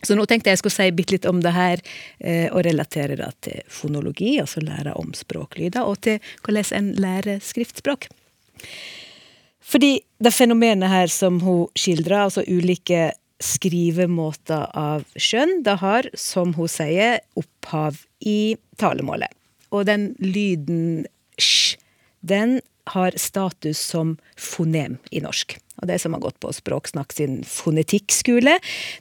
[0.03, 1.83] Så nå tenkte jeg skulle si bitte litt om det her,
[2.19, 7.43] eh, og relatere det til fonologi, altså lære om språklyder, og til hvordan en lærer
[7.43, 8.09] skriftspråk.
[9.63, 13.13] Fordi det fenomenet her som hun skildrer, altså ulike
[13.43, 19.31] skrivemåter av skjønn, det har, som hun sier, opphav i talemålet.
[19.73, 21.07] Og den lyden
[21.41, 21.79] sj,
[22.21, 22.61] den
[22.93, 25.55] har status som fonem i norsk.
[25.83, 28.57] Og de som har gått på Språksnakk sin fonetikkskole,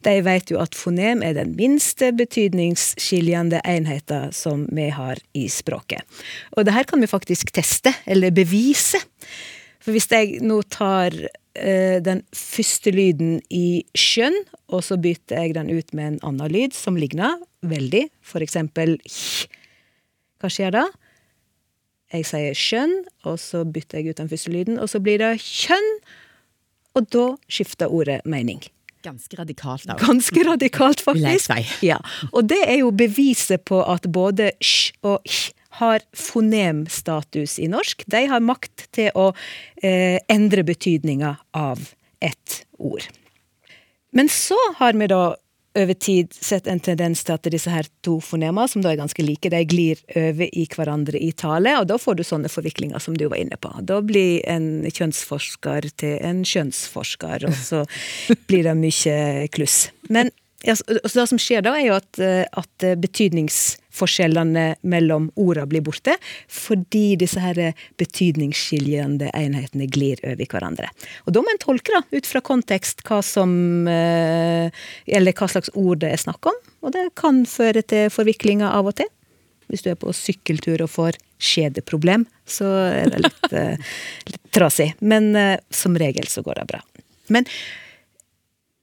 [0.06, 6.06] de vet jo at fonem er den minste betydningsskiljende enheten som vi har i språket.
[6.56, 9.02] Og det her kan vi faktisk teste, eller bevise.
[9.82, 14.38] For hvis jeg nå tar eh, den første lyden i skjønn,
[14.72, 18.98] og så bytter jeg den ut med en annen lyd som ligner veldig, for eksempel
[19.06, 19.50] h.
[20.42, 20.88] Hva skjer da?
[22.12, 22.98] Jeg sier skjønn,
[23.30, 25.90] og så bytter jeg ut den første lyden, og så blir det kjønn,
[26.98, 28.60] og da skifter ordet mening.
[29.06, 29.88] Ganske radikalt.
[29.88, 29.96] da.
[29.98, 31.54] Ganske radikalt, faktisk.
[31.82, 31.98] Ja,
[32.34, 38.04] Og det er jo beviset på at både sj og hj har fonemstatus i norsk.
[38.12, 39.30] De har makt til å
[39.82, 43.08] eh, endre betydninga av et ord.
[44.12, 45.38] Men så har vi da
[45.78, 49.24] over tid sett en tendens til at disse her to fonema, som da er ganske
[49.24, 53.16] like, de glir over i hverandre i tale, og da får du sånne forviklinger som
[53.18, 53.72] du var inne på.
[53.88, 57.86] Da blir en kjønnsforsker til en kjønnsforsker, og så
[58.50, 59.18] blir det mye
[59.56, 59.86] kluss.
[60.10, 60.34] Men
[60.66, 65.68] ja, så så det som skjer da, er jo at, at at betydningsforskjellene mellom ordene
[65.68, 66.16] blir borte,
[66.48, 70.90] fordi disse her betydningsskiljende enhetene glir over hverandre.
[71.26, 74.72] Og da må en tolke da, ut fra kontekst hva som eh,
[75.08, 78.88] Eller hva slags ord det er snakk om, og det kan føre til forviklinger av
[78.88, 79.10] og til.
[79.68, 83.94] Hvis du er på sykkeltur og får skjedeproblem, så er det litt, eh,
[84.32, 84.94] litt trasig.
[85.00, 86.82] Men eh, som regel så går det bra.
[87.32, 87.48] Men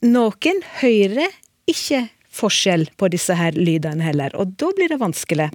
[0.05, 1.35] noen hører
[1.69, 2.07] ikke
[2.39, 5.51] forskjell på disse her lydene heller, og da blir det vanskelig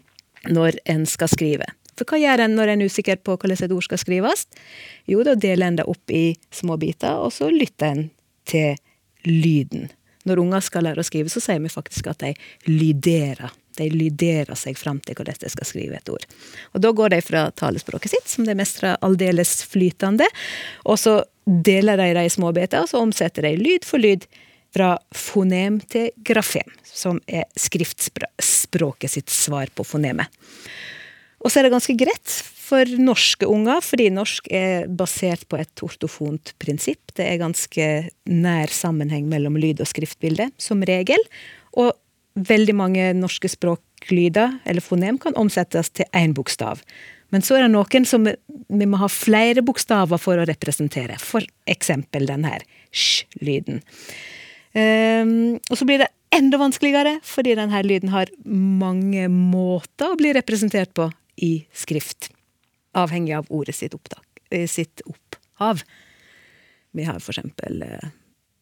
[0.51, 1.69] når en skal skrive.
[1.97, 4.47] For hva gjør en når en er usikker på hvordan et ord skal skrives?
[5.09, 8.07] Jo, da deler en det opp i små biter, og så lytter en
[8.49, 8.79] til
[9.29, 9.91] lyden.
[10.27, 12.33] Når unger skal lære å skrive, så sier vi faktisk at de
[12.69, 16.25] lyderer De lyderer seg fram til hvordan de skal skrive et ord.
[16.77, 20.27] Og Da går de fra talespråket sitt, som de mestrer aldeles flytende,
[20.85, 24.27] og så deler de det i små biter, og så omsetter de lyd for lyd
[24.73, 30.27] fra fonem til grafem, som er skriftspråket sitt svar på fonemet.
[31.43, 35.83] Og så er det ganske greit for norske unger, fordi norsk er basert på et
[35.83, 37.11] ortofont prinsipp.
[37.17, 37.89] Det er ganske
[38.31, 41.19] nær sammenheng mellom lyd og skriftbilde, som regel.
[41.75, 41.91] Og
[42.39, 46.81] veldig mange norske språklyder, eller fonem, kan omsettes til én bokstav.
[47.33, 51.17] Men så er det noen som vi må ha flere bokstaver for å representere.
[51.19, 52.63] For eksempel den her
[52.93, 53.83] sj-lyden.
[54.73, 60.33] Um, og så blir det enda vanskeligere, fordi denne lyden har mange måter å bli
[60.33, 61.11] representert på
[61.43, 62.31] i skrift
[62.93, 65.83] avhengig av ordet sitt, opptak, eh, sitt opphav.
[66.93, 68.11] Vi har for eksempel eh,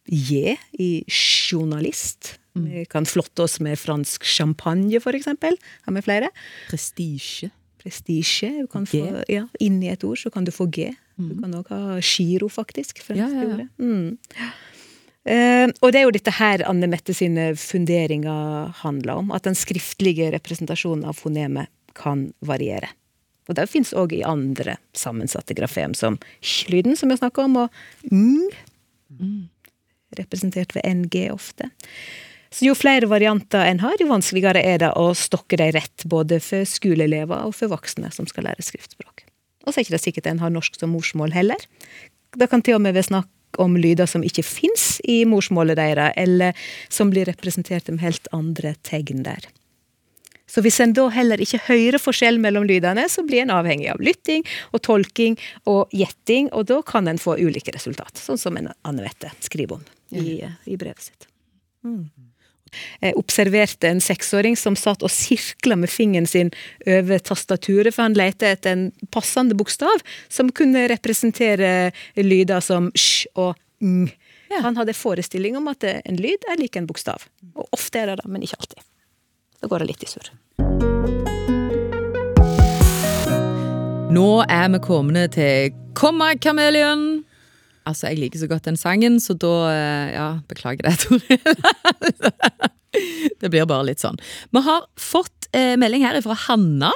[0.08, 2.38] J i journalist.
[2.56, 2.64] Mm.
[2.64, 5.56] Vi kan flotte oss med fransk champagne, for eksempel.
[5.86, 6.30] Har vi flere?
[6.70, 7.52] Prestisje.
[7.82, 8.50] Prestisje.
[9.28, 10.90] Ja, inni et ord så kan du få G.
[11.18, 11.28] Mm.
[11.28, 13.02] Du kan òg ha giro, faktisk.
[13.10, 13.68] Ja, ja, ja.
[13.78, 14.18] Mm.
[15.22, 19.30] Uh, og det er jo dette her Anne Mette sine funderinger handler om.
[19.34, 22.90] At den skriftlige representasjonen av fonemet kan variere.
[23.50, 26.18] Og det fins òg i andre sammensatte grafem, som
[26.70, 28.52] lyden som jeg snakka om, og ng.
[29.18, 29.48] Mm.
[30.18, 31.70] Representert ved ng ofte.
[32.52, 36.38] Så jo flere varianter en har, jo vanskeligere er det å stokke dem rett, både
[36.44, 39.24] for skoleelever og for voksne som skal lære skriftspråk.
[39.64, 41.64] Og så er ikke det sikkert en har norsk som morsmål heller.
[42.36, 43.30] Det kan til og med være snakk
[43.60, 46.56] om lyder som ikke fins i morsmålet deres, eller
[46.92, 49.48] som blir representert med helt andre tegn der.
[50.52, 54.02] Så hvis en da heller ikke hører forskjell mellom lydene, så blir en avhengig av
[54.04, 54.44] lytting
[54.76, 55.38] og tolking
[55.70, 59.86] og gjetting, og da kan en få ulike resultat, sånn som Anne Vette skriver om
[60.12, 61.28] i, i brevet sitt.
[61.86, 62.10] Mm.
[63.14, 66.52] Observerte en seksåring som satt og sirkla med fingeren sin
[66.86, 70.02] over tastaturet, for han lette etter en passende bokstav
[70.32, 74.08] som kunne representere lyder som sj og ng.
[74.52, 74.60] Ja.
[74.66, 77.24] Han hadde forestilling om at en lyd er lik en bokstav.
[77.56, 78.84] Og ofte er det det, men ikke alltid.
[79.62, 80.32] Da går det litt i surr.
[84.12, 87.22] Nå er vi kommet til Komma, Kamelion.
[87.88, 91.38] Altså, jeg liker så godt den sangen, så da eh, Ja, beklager det, Toril.
[93.40, 94.18] det blir bare litt sånn.
[94.52, 96.92] Vi har fått eh, melding her fra Hanna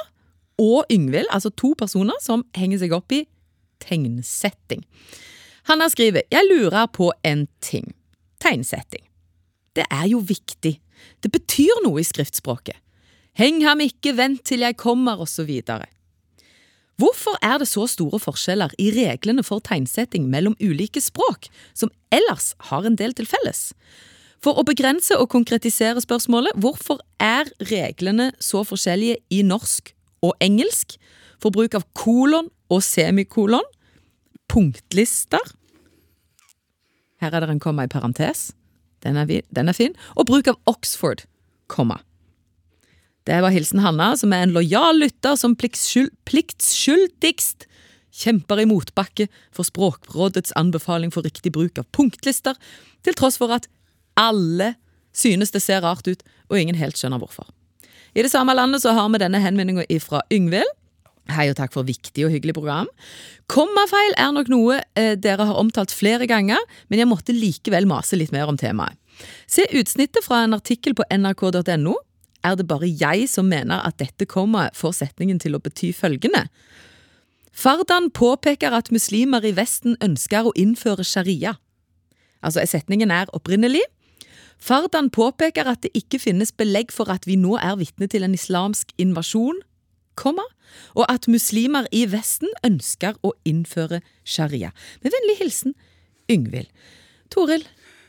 [0.63, 3.25] og Yngvild, altså to personer som henger seg opp i
[3.83, 4.85] tegnsetting.
[5.69, 7.91] Hanna skriver Jeg lurer på en ting.
[8.43, 9.03] Tegnsetting.
[9.77, 10.77] Det er jo viktig.
[11.21, 12.79] Det betyr noe i skriftspråket.
[13.37, 15.51] Heng ham ikke, vent til jeg kommer, osv.
[16.97, 22.55] Hvorfor er det så store forskjeller i reglene for tegnsetting mellom ulike språk, som ellers
[22.71, 23.75] har en del til felles?
[24.41, 29.93] For å begrense og konkretisere spørsmålet, hvorfor er reglene så forskjellige i norsk
[30.25, 30.97] og engelsk
[31.43, 33.65] for bruk av kolon og semikolon,
[34.49, 35.43] punktlister
[37.21, 38.53] Her er det en komma i parentes.
[39.03, 39.95] Den er, den er fin.
[40.15, 41.25] Og bruk av Oxford,
[41.67, 41.97] komma.
[43.27, 47.67] Det var hilsen Hanna, som er en lojal lytter som pliktskyldigst
[48.17, 52.57] kjemper i motbakke for Språkrådets anbefaling for riktig bruk av punktlister,
[53.05, 53.67] til tross for at
[54.17, 54.75] alle
[55.17, 57.49] synes det ser rart ut, og ingen helt skjønner hvorfor.
[58.17, 60.71] I det samme landet så har vi denne henvendinga fra Yngvild.
[61.35, 62.87] Hei og takk for viktig og hyggelig program.
[63.51, 68.17] Kommafeil er nok noe eh, dere har omtalt flere ganger, men jeg måtte likevel mase
[68.17, 68.95] litt mer om temaet.
[69.51, 71.97] Se utsnittet fra en artikkel på nrk.no
[72.45, 76.47] er det bare jeg som mener at dette kommer får setningen til å bety følgende.
[77.57, 81.55] Fardan påpeker at muslimer i Vesten ønsker å innføre sharia.
[82.45, 83.81] Altså, setningen er opprinnelig.
[84.61, 88.37] Fardan påpeker at det ikke finnes belegg for at vi nå er vitne til en
[88.37, 89.59] islamsk invasjon,
[90.17, 90.45] komma,
[90.97, 94.73] og at muslimer i Vesten ønsker å innføre sharia.
[95.01, 95.77] Med vennlig hilsen
[96.33, 96.69] Yngvild.
[97.31, 97.65] Toril,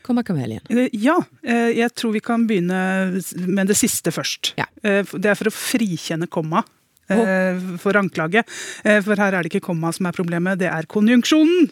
[0.06, 0.62] Komma kamelien.
[0.70, 4.54] Eh, ja, eh, jeg tror vi kan begynne med det siste først.
[4.58, 4.66] Ja.
[4.82, 6.64] Eh, det er for å frikjenne komma.
[7.08, 8.42] For anklage.
[8.84, 11.70] For her er det ikke komma som er problemet, det er konjunksjonen.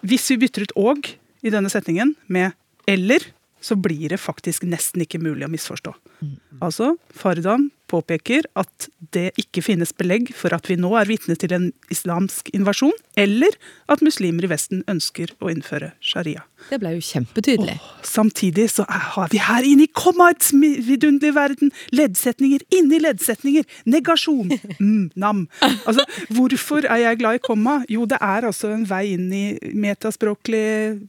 [0.00, 1.10] Hvis vi bytter ut 'og'
[1.44, 2.54] i denne setningen med
[2.88, 3.20] 'eller',
[3.60, 5.92] så blir det faktisk nesten ikke mulig å misforstå.
[6.22, 6.36] Mm.
[6.62, 11.54] Altså, Fardan påpeker at det ikke finnes belegg for at vi nå er vitne til
[11.56, 13.56] en islamsk invasjon, eller
[13.92, 16.46] at muslimer i Vesten ønsker å innføre sharia.
[16.70, 17.76] Det ble jo kjempetydelig.
[18.06, 23.68] Samtidig så har vi her inne i kommaets vidunderlige verden leddsetninger inni leddsetninger.
[23.90, 24.52] Negasjon.
[24.82, 25.44] Mm, nam.
[25.86, 27.74] Altså, hvorfor er jeg glad i komma?
[27.92, 29.42] Jo, det er altså en vei inn i
[29.78, 30.62] metaspråklig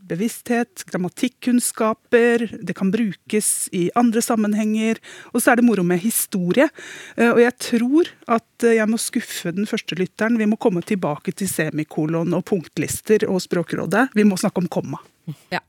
[0.09, 4.99] bevissthet, grammatikkunnskaper, det kan brukes i andre sammenhenger,
[5.31, 6.67] og så er det moro med historie.
[7.17, 10.39] Eh, Og jeg tror at eh, jeg må skuffe den første lytteren.
[10.39, 14.09] Vi må komme tilbake til semikolon og punktlister og Språkrådet.
[14.17, 14.99] Vi må snakke om komma.
[15.53, 15.61] Ja.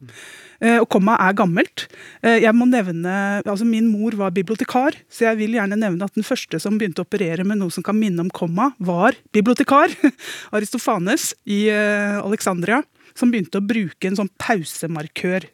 [0.61, 1.87] Eh, Og komma er gammelt.
[2.23, 6.27] Jeg må nevne, altså Min mor var bibliotekar, så jeg vil gjerne nevne at den
[6.27, 9.93] første som begynte å operere med noe som kan minne om komma, var bibliotekar.
[10.57, 12.83] Aristofanes i Alexandria.
[13.15, 15.47] Som begynte å bruke en sånn pausemarkør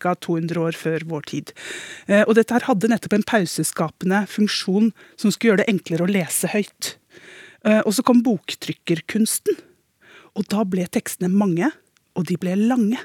[0.00, 0.14] ca.
[0.14, 1.52] 200 år før vår tid.
[2.08, 6.10] Eh, Og dette her hadde nettopp en pauseskapende funksjon som skulle gjøre det enklere å
[6.10, 6.96] lese høyt.
[7.64, 9.56] Eh, Og så kom boktrykkerkunsten.
[10.34, 11.70] Og da ble tekstene mange,
[12.18, 12.98] og de ble lange.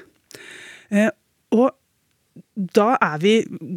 [0.90, 1.10] Eh,
[1.54, 1.70] og
[2.56, 3.34] da er vi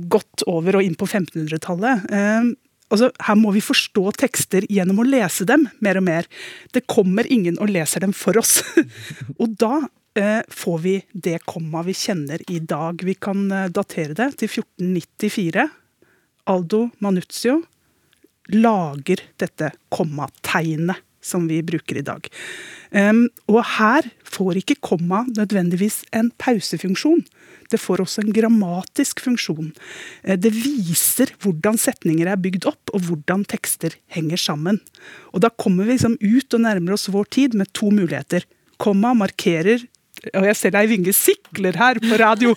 [0.09, 2.05] godt over og inn på 1500-tallet.
[2.09, 2.49] Eh,
[2.89, 6.29] altså, her må vi forstå tekster gjennom å lese dem mer og mer.
[6.73, 8.61] Det kommer ingen og leser dem for oss.
[9.41, 9.83] og da
[10.49, 13.03] får vi det komma vi kjenner i dag.
[13.03, 15.67] Vi kan eh, datere det til 1494.
[16.45, 17.61] Aldo Manuzio
[18.51, 22.25] lager dette kommategnet som vi bruker i dag.
[23.47, 27.23] Og her får ikke komma nødvendigvis en pausefunksjon.
[27.71, 29.71] Det får også en grammatisk funksjon.
[30.23, 34.79] Eh, Det viser hvordan setninger er bygd opp, og hvordan tekster henger sammen.
[35.33, 38.43] Og da kommer vi liksom ut og nærmer oss vår tid med to muligheter.
[38.77, 39.87] Komma markerer
[40.31, 42.53] og jeg ser deg vinge sikler her på radio.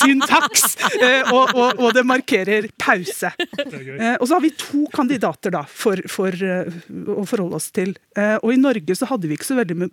[0.00, 0.76] Syntaks!
[1.00, 3.32] Eh, og, og, og det markerer pause.
[3.38, 3.80] Det.
[3.96, 6.70] Eh, og så har vi to kandidater da, for, for eh,
[7.12, 7.94] å forholde oss til.
[8.40, 9.88] Og i Norge så hadde vi ikke så veldig my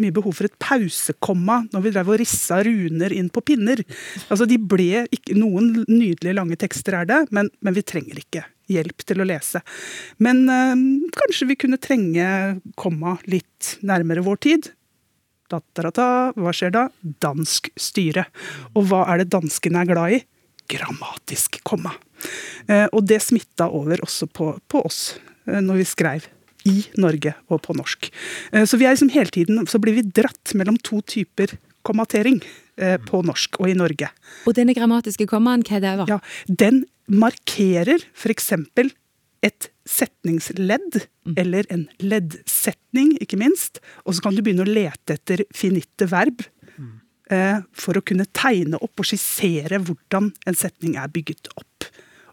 [0.00, 3.82] mye behov for et pausekomma når vi drev og rissa runer inn på pinner.
[4.28, 8.44] Altså de ble ikke, Noen nydelige lange tekster er det, men, men vi trenger ikke
[8.70, 9.62] hjelp til å lese.
[10.22, 10.84] Men øh,
[11.16, 12.26] kanskje vi kunne trenge
[12.80, 14.70] komma litt nærmere vår tid.
[15.50, 16.84] Da-da-da-da, hva skjer da?
[17.22, 18.26] Dansk styre.
[18.76, 20.20] Og hva er det danskene er glad i?
[20.70, 21.96] Grammatisk komma.
[22.68, 25.16] Eh, og det smitta over også på, på oss
[25.48, 26.28] eh, når vi skrev
[26.68, 28.10] i Norge og på norsk.
[28.52, 32.42] Eh, så vi er liksom hele tiden, så blir vi dratt mellom to typer kommatering
[32.80, 34.06] på norsk og i Norge.
[34.48, 35.90] Og denne grammatiske kommaen, hva er det?
[35.98, 36.04] da?
[36.08, 36.16] Ja,
[36.48, 36.78] den
[37.12, 38.54] markerer f.eks.
[39.44, 41.00] et setningsledd,
[41.40, 43.80] eller en leddsetning, ikke minst.
[44.04, 46.44] Og så kan du begynne å lete etter finitte verb
[47.32, 51.88] eh, for å kunne tegne opp og skissere hvordan en setning er bygget opp.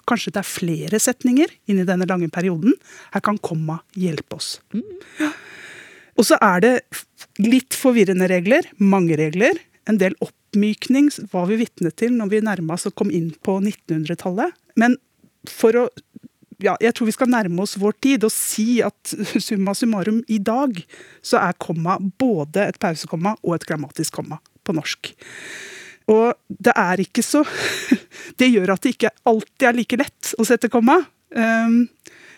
[0.08, 2.76] Kanskje det er flere setninger inni denne lange perioden.
[3.16, 4.58] Her kan komma hjelpe oss.
[5.20, 5.32] Ja.
[6.18, 6.74] Og så er det
[7.44, 9.60] litt forvirrende regler, mange regler.
[9.88, 13.60] En del oppmykning var vi vitne til når vi nærma oss og kom inn på
[13.62, 14.56] 1900-tallet.
[14.80, 14.98] Men
[15.48, 15.84] for å
[16.64, 19.14] ja, jeg tror vi skal nærme oss vår tid og si at
[19.48, 20.80] summa summarum i dag,
[21.22, 25.14] så er komma både et pausekomma og et grammatisk komma på norsk.
[26.08, 27.44] Og det er ikke så
[28.40, 31.00] Det gjør at det ikke alltid er like lett å sette komma.
[31.36, 31.88] Um,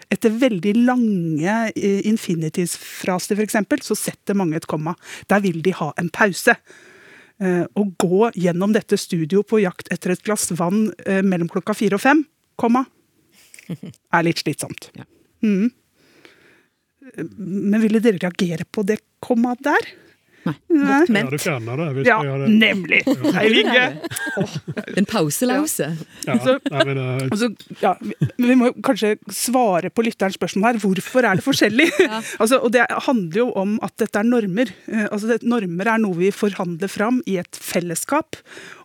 [0.10, 4.96] etter veldig lange eh, infinitivsfraser, f.eks., så setter mange et komma.
[5.30, 6.56] Der vil de ha en pause.
[7.40, 11.78] Eh, Å gå gjennom dette studio på jakt etter et glass vann eh, mellom klokka
[11.78, 12.24] fire og fem,
[12.60, 12.88] komma,
[14.14, 14.90] er litt slitsomt.
[14.98, 15.06] Ja.
[15.44, 15.70] Mm.
[17.38, 19.88] Men ville dere reagere på det komma der?
[20.46, 20.54] Nei.
[20.72, 20.84] Nei.
[21.04, 21.32] Godt Ja, ment.
[21.34, 23.00] du fjerner det hvis Ja, jeg hadde nemlig!
[23.36, 23.48] Hei,
[24.40, 24.54] Oh.
[24.96, 25.90] En pauselause.
[26.26, 26.54] ja, Ja.
[26.72, 27.50] nei, men, eh, Altså,
[27.82, 30.80] ja, vi- vi må kanskje svare på lytterens spørsmål her.
[30.80, 31.90] Hvorfor er det forskjellig?
[32.40, 34.72] altså, og Det handler jo om at dette er normer.
[34.88, 38.38] Eh, Altså, det, normer er noe vi forhandler fram i et fellesskap.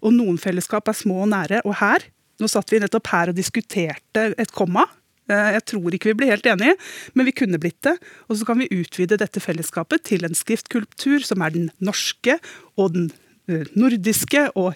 [0.03, 1.61] Og noen fellesskap er små og nære.
[1.65, 2.01] Og her,
[2.41, 4.87] nå satt vi nettopp her og diskuterte et komma.
[5.31, 6.77] Eh, Jeg tror ikke vi blir helt enige,
[7.15, 7.97] men vi kunne blitt det.
[8.29, 12.39] Og så kan vi utvide dette fellesskapet til en skriftkultur som er den norske
[12.77, 13.07] og den
[13.49, 14.75] eh, nordiske, og,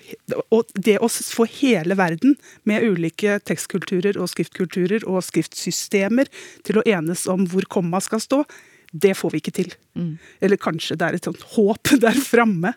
[0.54, 2.36] og det å få hele verden
[2.68, 6.28] med ulike tekstkulturer og skriftkulturer og skriftsystemer
[6.64, 8.42] til å enes om hvor komma skal stå,
[8.88, 9.72] det får vi ikke til.
[10.40, 12.72] Eller kanskje det er et sånt håp der framme.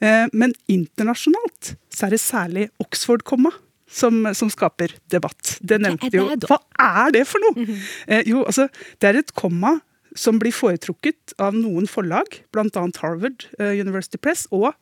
[0.00, 3.52] Eh, Men internasjonalt så er det særlig Oxford-komma.
[3.84, 5.58] Som, som skaper debatt.
[5.60, 6.24] Det nevnte jo?
[6.48, 7.66] Hva er det for noe?!
[8.08, 9.76] eh, jo, altså, det er et komma
[10.16, 12.86] som blir foretrukket av noen forlag, bl.a.
[13.02, 14.72] Harvard eh, University Press, og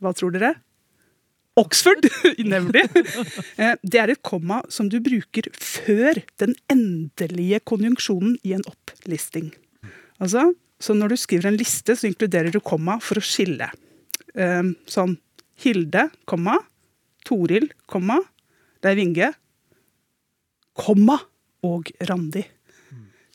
[0.00, 0.54] hva tror dere?
[1.60, 2.06] Oxford,
[2.54, 2.86] nemlig.
[3.60, 9.50] Eh, det er et komma som du bruker før den endelige konjunksjonen i en opplisting.
[10.20, 13.70] Altså, så når du skriver en liste, så inkluderer du komma for å skille.
[14.34, 15.18] Eh, sånn
[15.60, 16.54] Hilde, komma.
[17.28, 18.16] Toril, komma.
[18.84, 19.32] Leiv Vinge,
[20.78, 21.20] komma.
[21.60, 22.40] Og Randi.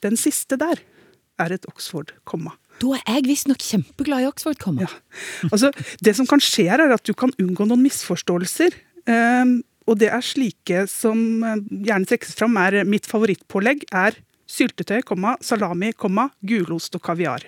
[0.01, 0.79] Den siste der
[1.37, 2.55] er et Oxford-komma.
[2.81, 4.87] Da er jeg visstnok kjempeglad i Oxford-komma.
[4.87, 5.51] Ja.
[5.51, 5.69] Altså,
[6.01, 8.73] det som kan skje her, er at du kan unngå noen misforståelser.
[9.05, 14.17] Um, og det er slike som uh, gjerne trekkes fram, er mitt favorittpålegg er
[14.49, 17.45] syltetøy, komma, salami, komma, gulost og kaviar.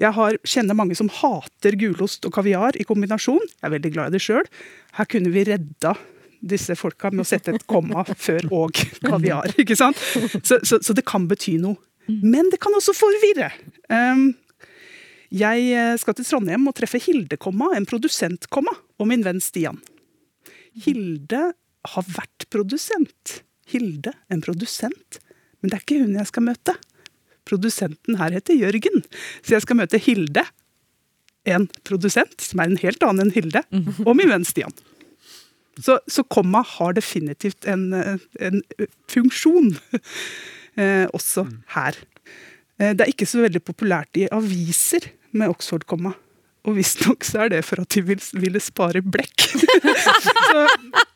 [0.00, 3.42] Jeg har, kjenner mange som hater gulost og kaviar i kombinasjon.
[3.58, 4.48] Jeg er veldig glad i det sjøl.
[4.96, 5.96] Her kunne vi redda
[6.44, 9.54] disse folka med å sette et komma før og kaviar.
[9.60, 9.98] ikke sant?
[10.44, 11.78] Så, så, så det kan bety noe.
[12.06, 13.48] Men det kan også forvirre.
[13.88, 14.34] Um,
[15.34, 19.80] jeg skal til Trondheim og treffe Hilde, komma, en produsent, komma, og min venn Stian.
[20.84, 21.52] Hilde
[21.94, 23.38] har vært produsent.
[23.70, 25.20] Hilde, en produsent.
[25.60, 26.76] Men det er ikke hun jeg skal møte.
[27.48, 29.02] Produsenten her heter Jørgen,
[29.44, 30.44] så jeg skal møte Hilde,
[31.44, 33.60] en produsent som er en helt annen enn Hilde,
[34.06, 34.72] og min venn Stian.
[35.80, 38.60] Så, så komma har definitivt en, en
[39.10, 39.72] funksjon
[40.80, 41.98] eh, også her.
[42.78, 46.14] Eh, det er ikke så veldig populært i aviser med Oxford-komma.
[46.64, 49.42] Og visstnok så er det for at de vil, ville spare blekk.
[50.24, 50.62] så,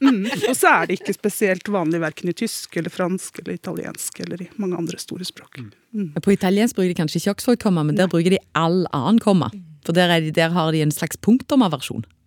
[0.05, 4.21] mm, og så er det ikke spesielt vanlig verken i tysk eller fransk eller italiensk
[4.27, 5.63] eller i mange andre store språk.
[5.97, 6.11] Mm.
[6.21, 9.49] På italiensk bruker de kanskje ikke Oxford-komma, men der bruker de all annen komma.
[9.89, 12.18] For der, de, der har de en slags punktumma-versjon eh,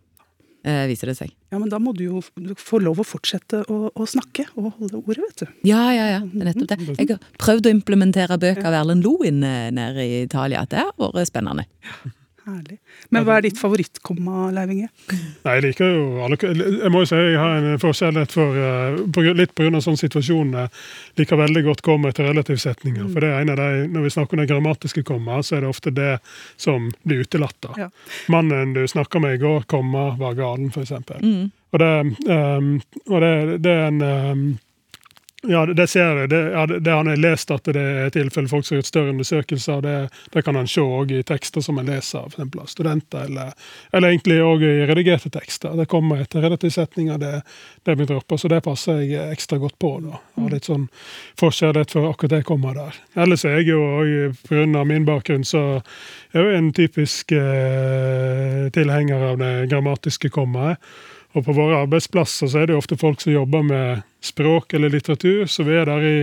[0.91, 1.31] viser det seg.
[1.51, 2.21] Ja, men da må du jo
[2.59, 5.53] få lov å fortsette å, å snakke og holde ordet, vet du.
[5.67, 6.21] Ja, ja, ja.
[6.21, 6.95] Det er nettopp det.
[6.99, 10.63] Jeg har prøvd å implementere bøker av Erlend Loen eh, nede i Italia.
[10.69, 11.65] Det har vært spennende.
[12.51, 12.77] Herlig.
[13.09, 14.89] Men hva er ditt favorittkomma, Leiv Inge?
[15.11, 19.31] Nei, Jeg liker jo alle Jeg må jo si jeg har en forskjellighet for uh,
[19.37, 19.81] Litt pga.
[19.81, 20.71] sånn situasjon jeg
[21.21, 23.07] liker veldig godt komma etter relativsetninger.
[23.07, 23.13] Mm.
[23.13, 25.65] For det er en av de, Når vi snakker om det grammatiske komma, så er
[25.65, 26.11] det ofte det
[26.57, 27.71] som blir utelatt.
[27.77, 27.89] Ja.
[28.31, 30.91] Mannen du snakka med i går, komma, var galen, f.eks.
[31.21, 31.51] Mm.
[31.71, 31.93] Og, det,
[32.27, 32.73] um,
[33.07, 33.33] og det,
[33.63, 34.45] det er en um,
[35.47, 36.29] ja, det ser jeg.
[36.29, 39.13] Det, ja, det har jeg lest at det er tilfelle folk som har gjort større
[39.15, 39.79] undersøkelser.
[39.81, 39.93] Det,
[40.33, 43.55] det kan en se også i tekster som en leser av studenter, eller,
[43.91, 45.73] eller egentlig òg i redigerte tekster.
[45.79, 47.41] Det kommer etter relativsetninger, det,
[47.85, 49.95] det blir dropper, så det passer jeg ekstra godt på.
[50.05, 50.21] da.
[50.37, 50.85] Har litt sånn
[51.41, 52.99] forskjellighet for akkurat det kommer der.
[53.25, 54.83] Ellers er jeg jo òg, pga.
[54.85, 55.81] min bakgrunn, så
[56.35, 60.77] er jeg en typisk eh, tilhenger av det grammatiske kommaet.
[61.31, 64.91] Og på våre arbeidsplasser så er det jo ofte folk som jobber med språk eller
[64.91, 66.17] litteratur, så vi er der i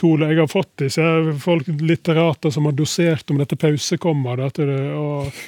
[0.00, 1.02] to Jeg har fått disse
[1.42, 4.60] folk, litterater som har dosert om dette pausekommaet.
[4.96, 5.42] Og,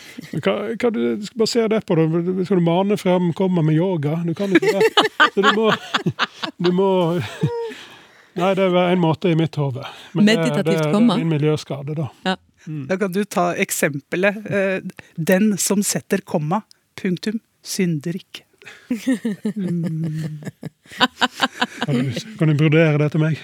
[0.45, 1.97] hva, hva, du skal bare se det på.
[2.45, 4.18] Skal du mane frem komma med yoga?
[4.26, 5.09] Du kan ikke det.
[5.32, 5.70] Så du må,
[6.59, 6.90] du må
[8.32, 9.84] Nei, det er en måte i mitt hode.
[10.16, 11.16] Meditativt komma?
[11.16, 12.09] Det er min miljøskade, da.
[12.24, 12.36] Ja.
[12.64, 12.86] Mm.
[12.88, 14.47] Da kan du ta eksempelet.
[14.47, 14.78] Eh,
[15.16, 16.62] den som setter komma,
[17.01, 18.47] punktum, synder ikke.
[21.83, 23.35] Kan, du, kan du brodere det til meg?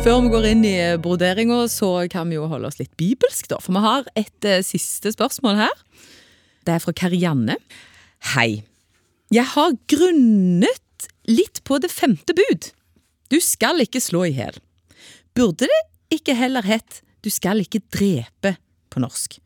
[0.00, 3.58] Før vi går inn i broderinga, så kan vi jo holde oss litt bibelsk, da.
[3.60, 5.76] For vi har et uh, siste spørsmål her.
[6.64, 7.58] Det er fra Karianne.
[8.32, 8.64] Hei.
[9.30, 12.70] Jeg har grunnet litt på det femte bud.
[13.30, 14.56] Du skal ikke slå i hjel.
[15.36, 15.82] Burde det
[16.16, 18.56] ikke heller hett du skal ikke drepe
[18.90, 19.38] på norsk.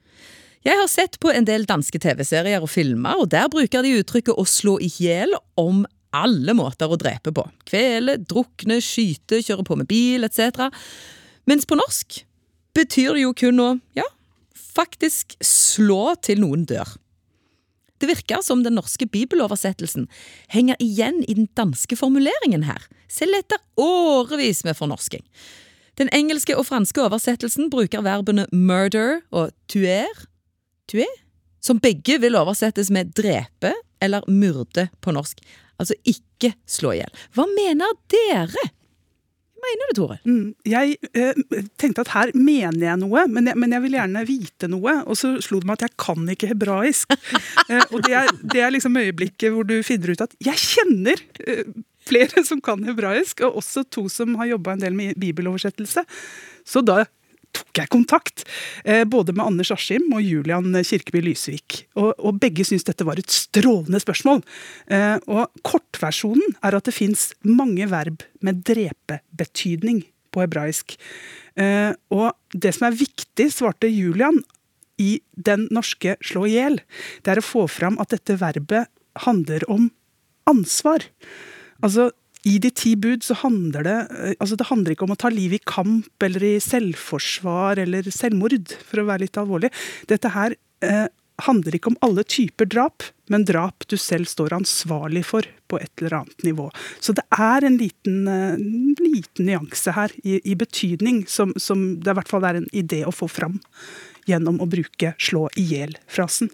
[0.65, 4.39] Jeg har sett på en del danske TV-serier og filmer, og der bruker de uttrykket
[4.41, 5.83] å slå i hjel om
[6.15, 7.45] alle måter å drepe på.
[7.69, 10.71] Kvele, drukne, skyte, kjøre på med bil etc.
[11.51, 12.23] Mens på norsk
[12.75, 14.07] betyr det jo kun å, ja,
[14.55, 16.97] faktisk slå til noen dør.
[18.01, 20.09] Det virker som den norske bibeloversettelsen
[20.53, 25.23] henger igjen i den danske formuleringen her, selv etter årevis med fornorsking.
[26.01, 30.11] Den engelske og franske oversettelsen bruker verbene murder og tuer,
[30.91, 31.11] tuer,
[31.65, 33.73] som begge vil oversettes med drepe
[34.05, 35.41] eller myrde på norsk.
[35.81, 37.21] Altså ikke slå i hjel.
[37.35, 38.67] Hva mener dere?
[39.55, 40.19] Hva mener du, Tore?
[40.29, 41.39] Mm, jeg eh,
[41.81, 44.99] tenkte at her mener jeg noe, men jeg, men jeg, vil gjerne vite noe.
[45.09, 47.15] Og så slo det meg at jeg kan ikke hebraisk.
[47.71, 51.25] eh, og det er, det er, liksom øyeblikket hvor du finner ut at jeg kjenner
[51.47, 51.65] eh,
[52.09, 56.05] flere som kan hebraisk, og også to som har jobba en del med bibeloversettelse.
[56.65, 57.05] Så da
[57.55, 58.45] tok jeg kontakt,
[58.85, 61.85] eh, både med Anders Askim og Julian Kirkeby Lysvik.
[61.95, 64.43] Og, og begge syntes dette var et strålende spørsmål.
[64.91, 70.03] Eh, og kortversjonen er at det fins mange verb med drepebetydning
[70.35, 70.97] på hebraisk.
[71.55, 74.43] Eh, og det som er viktig, svarte Julian,
[74.95, 76.77] i den norske slå i hjel,
[77.27, 78.87] det er å få fram at dette verbet
[79.25, 79.89] handler om
[80.47, 81.03] ansvar.
[81.85, 82.11] Altså,
[82.45, 85.31] i De ti bud så handler det eh, altså det handler ikke om å ta
[85.33, 89.71] liv i kamp eller i selvforsvar eller selvmord, for å være litt alvorlig.
[90.11, 91.07] Dette her eh,
[91.43, 95.91] handler ikke om alle typer drap, men drap du selv står ansvarlig for på et
[96.03, 96.69] eller annet nivå.
[97.01, 98.61] Så det er en liten, eh,
[99.01, 103.03] liten nyanse her i, i betydning som, som, det i hvert fall er en idé
[103.09, 103.59] å få fram
[104.29, 106.53] gjennom å bruke 'slå i hjel'-frasen.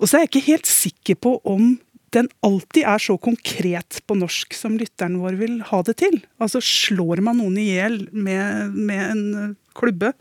[0.00, 1.74] Og så er jeg ikke helt sikker på om
[2.14, 6.20] den alltid er så konkret på norsk som lytteren vår vil ha det til.
[6.42, 10.12] Altså slår man noen i hjel med, med en klubbe?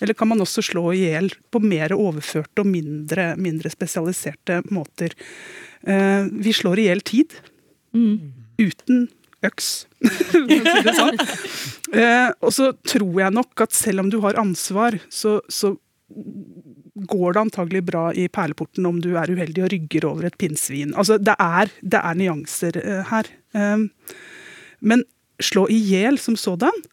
[0.00, 5.16] Eller kan man også slå i hjel på mer overførte og mindre, mindre spesialiserte måter?
[5.86, 7.36] Uh, vi slår i hjel tid.
[7.96, 8.32] Mm.
[8.60, 9.06] Uten
[9.46, 9.86] øks,
[10.32, 11.20] for å si det sånn.
[11.92, 15.76] Uh, og så tror jeg nok at selv om du har ansvar, så, så
[16.96, 20.94] går det antagelig bra i perleporten om du er uheldig og rygger over et pinnsvin.
[20.96, 23.30] Altså, det er, det er nyanser uh, her.
[23.52, 23.88] Um,
[24.80, 25.04] men
[25.42, 26.84] slå i hjel som sådan,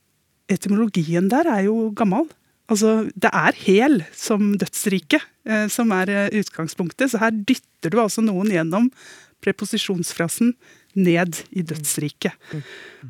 [0.52, 2.28] etymologien der er jo gammel.
[2.72, 7.14] Altså, det er hel som dødsrike uh, som er uh, utgangspunktet.
[7.14, 8.90] Så her dytter du altså noen gjennom
[9.44, 10.54] preposisjonsfrasen
[10.94, 12.36] ned i dødsriket.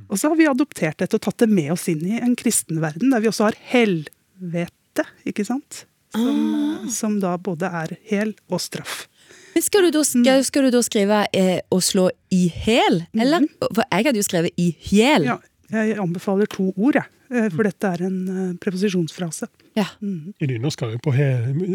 [0.07, 2.79] Og så har vi adoptert dette og tatt det med oss inn i en kristen
[2.81, 5.83] verden, der vi også har helvete, ikke sant?
[6.13, 6.62] som, ah.
[6.91, 9.07] Som da både er hel og straff.
[9.53, 10.45] Men skal du da, skal, mm.
[10.47, 13.45] skal du da skrive eh, 'å slå i hæl', eller?
[13.45, 13.67] Mm.
[13.69, 15.27] For jeg hadde jo skrevet 'i hjel'.
[15.29, 15.37] Ja,
[15.71, 17.05] jeg anbefaler to ord, jeg.
[17.33, 19.47] Eh, for dette er en uh, preposisjonsfrase.
[19.73, 19.87] Ja.
[20.03, 20.33] Mm.
[20.37, 21.27] I nynorsk skal vi på he,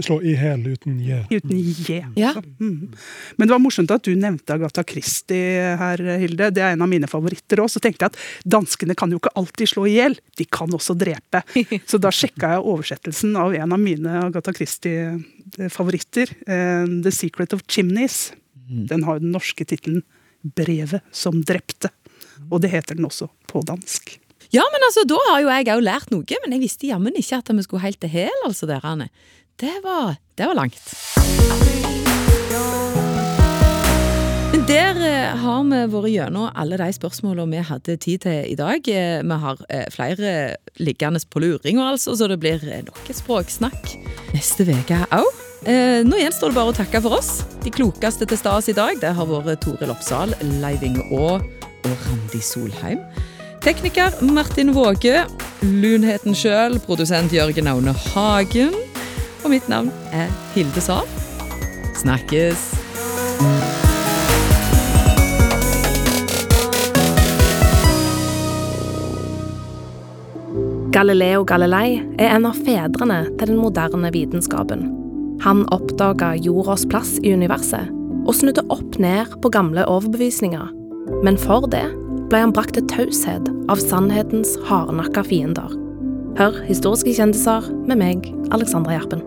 [0.06, 1.18] slå i hæl uten je.
[1.34, 1.98] Uten je.
[2.18, 2.30] Ja.
[2.60, 2.92] Mm.
[3.36, 6.52] Men det var morsomt at du nevnte Agatha Christie her, Hilde.
[6.54, 7.72] Det er en av mine favoritter òg.
[7.74, 10.94] Så tenkte jeg at danskene kan jo ikke alltid slå i hjel, de kan også
[10.98, 11.42] drepe.
[11.90, 17.66] Så da sjekka jeg oversettelsen av en av mine Agatha Christie-favoritter, uh, The Secret of
[17.66, 18.28] Chimneys.
[18.68, 18.86] Mm.
[18.92, 20.04] Den har jo den norske tittelen
[20.54, 21.90] 'Brevet som drepte'.
[22.46, 24.20] Og det heter den også på dansk.
[24.48, 27.42] Ja, men altså, da har jo jeg òg lært noe, men jeg visste jammen ikke
[27.42, 29.10] at vi skulle helt til hæl, altså, dere.
[29.60, 30.80] Det var, det var langt.
[34.48, 38.56] Men der eh, har vi vært gjennom alle de spørsmålene vi hadde tid til i
[38.56, 38.88] dag.
[38.88, 40.32] Eh, vi har eh, flere
[40.80, 43.98] liggende på luringa, altså, så det blir nok språksnakk
[44.32, 45.44] neste uke òg.
[45.68, 47.42] Nå gjenstår det bare å takke for oss.
[47.64, 50.32] De klokeste til stas i dag det har vært Toril Oppsal,
[50.62, 53.02] Leiving Aa og Randi Solheim.
[53.60, 55.24] Tekniker Martin Våge.
[55.62, 58.74] Lunheten sjøl, produsent Jørgen Aune Hagen.
[59.42, 61.08] Og mitt navn er Hilde Sahl.
[61.98, 62.68] Snakkes!
[70.94, 74.86] Galileo Galilei er en av fedrene til den moderne vitenskapen.
[75.42, 77.90] Han oppdaga jordas plass i universet,
[78.24, 80.70] og snudde opp ned på gamle overbevisninger.
[81.26, 81.86] Men for det
[82.28, 85.72] ble han brakt til taushet av sannhetens hardnakka fiender.
[86.38, 89.24] Hør historiske kjendiser med meg, Alexandra Gjerpen.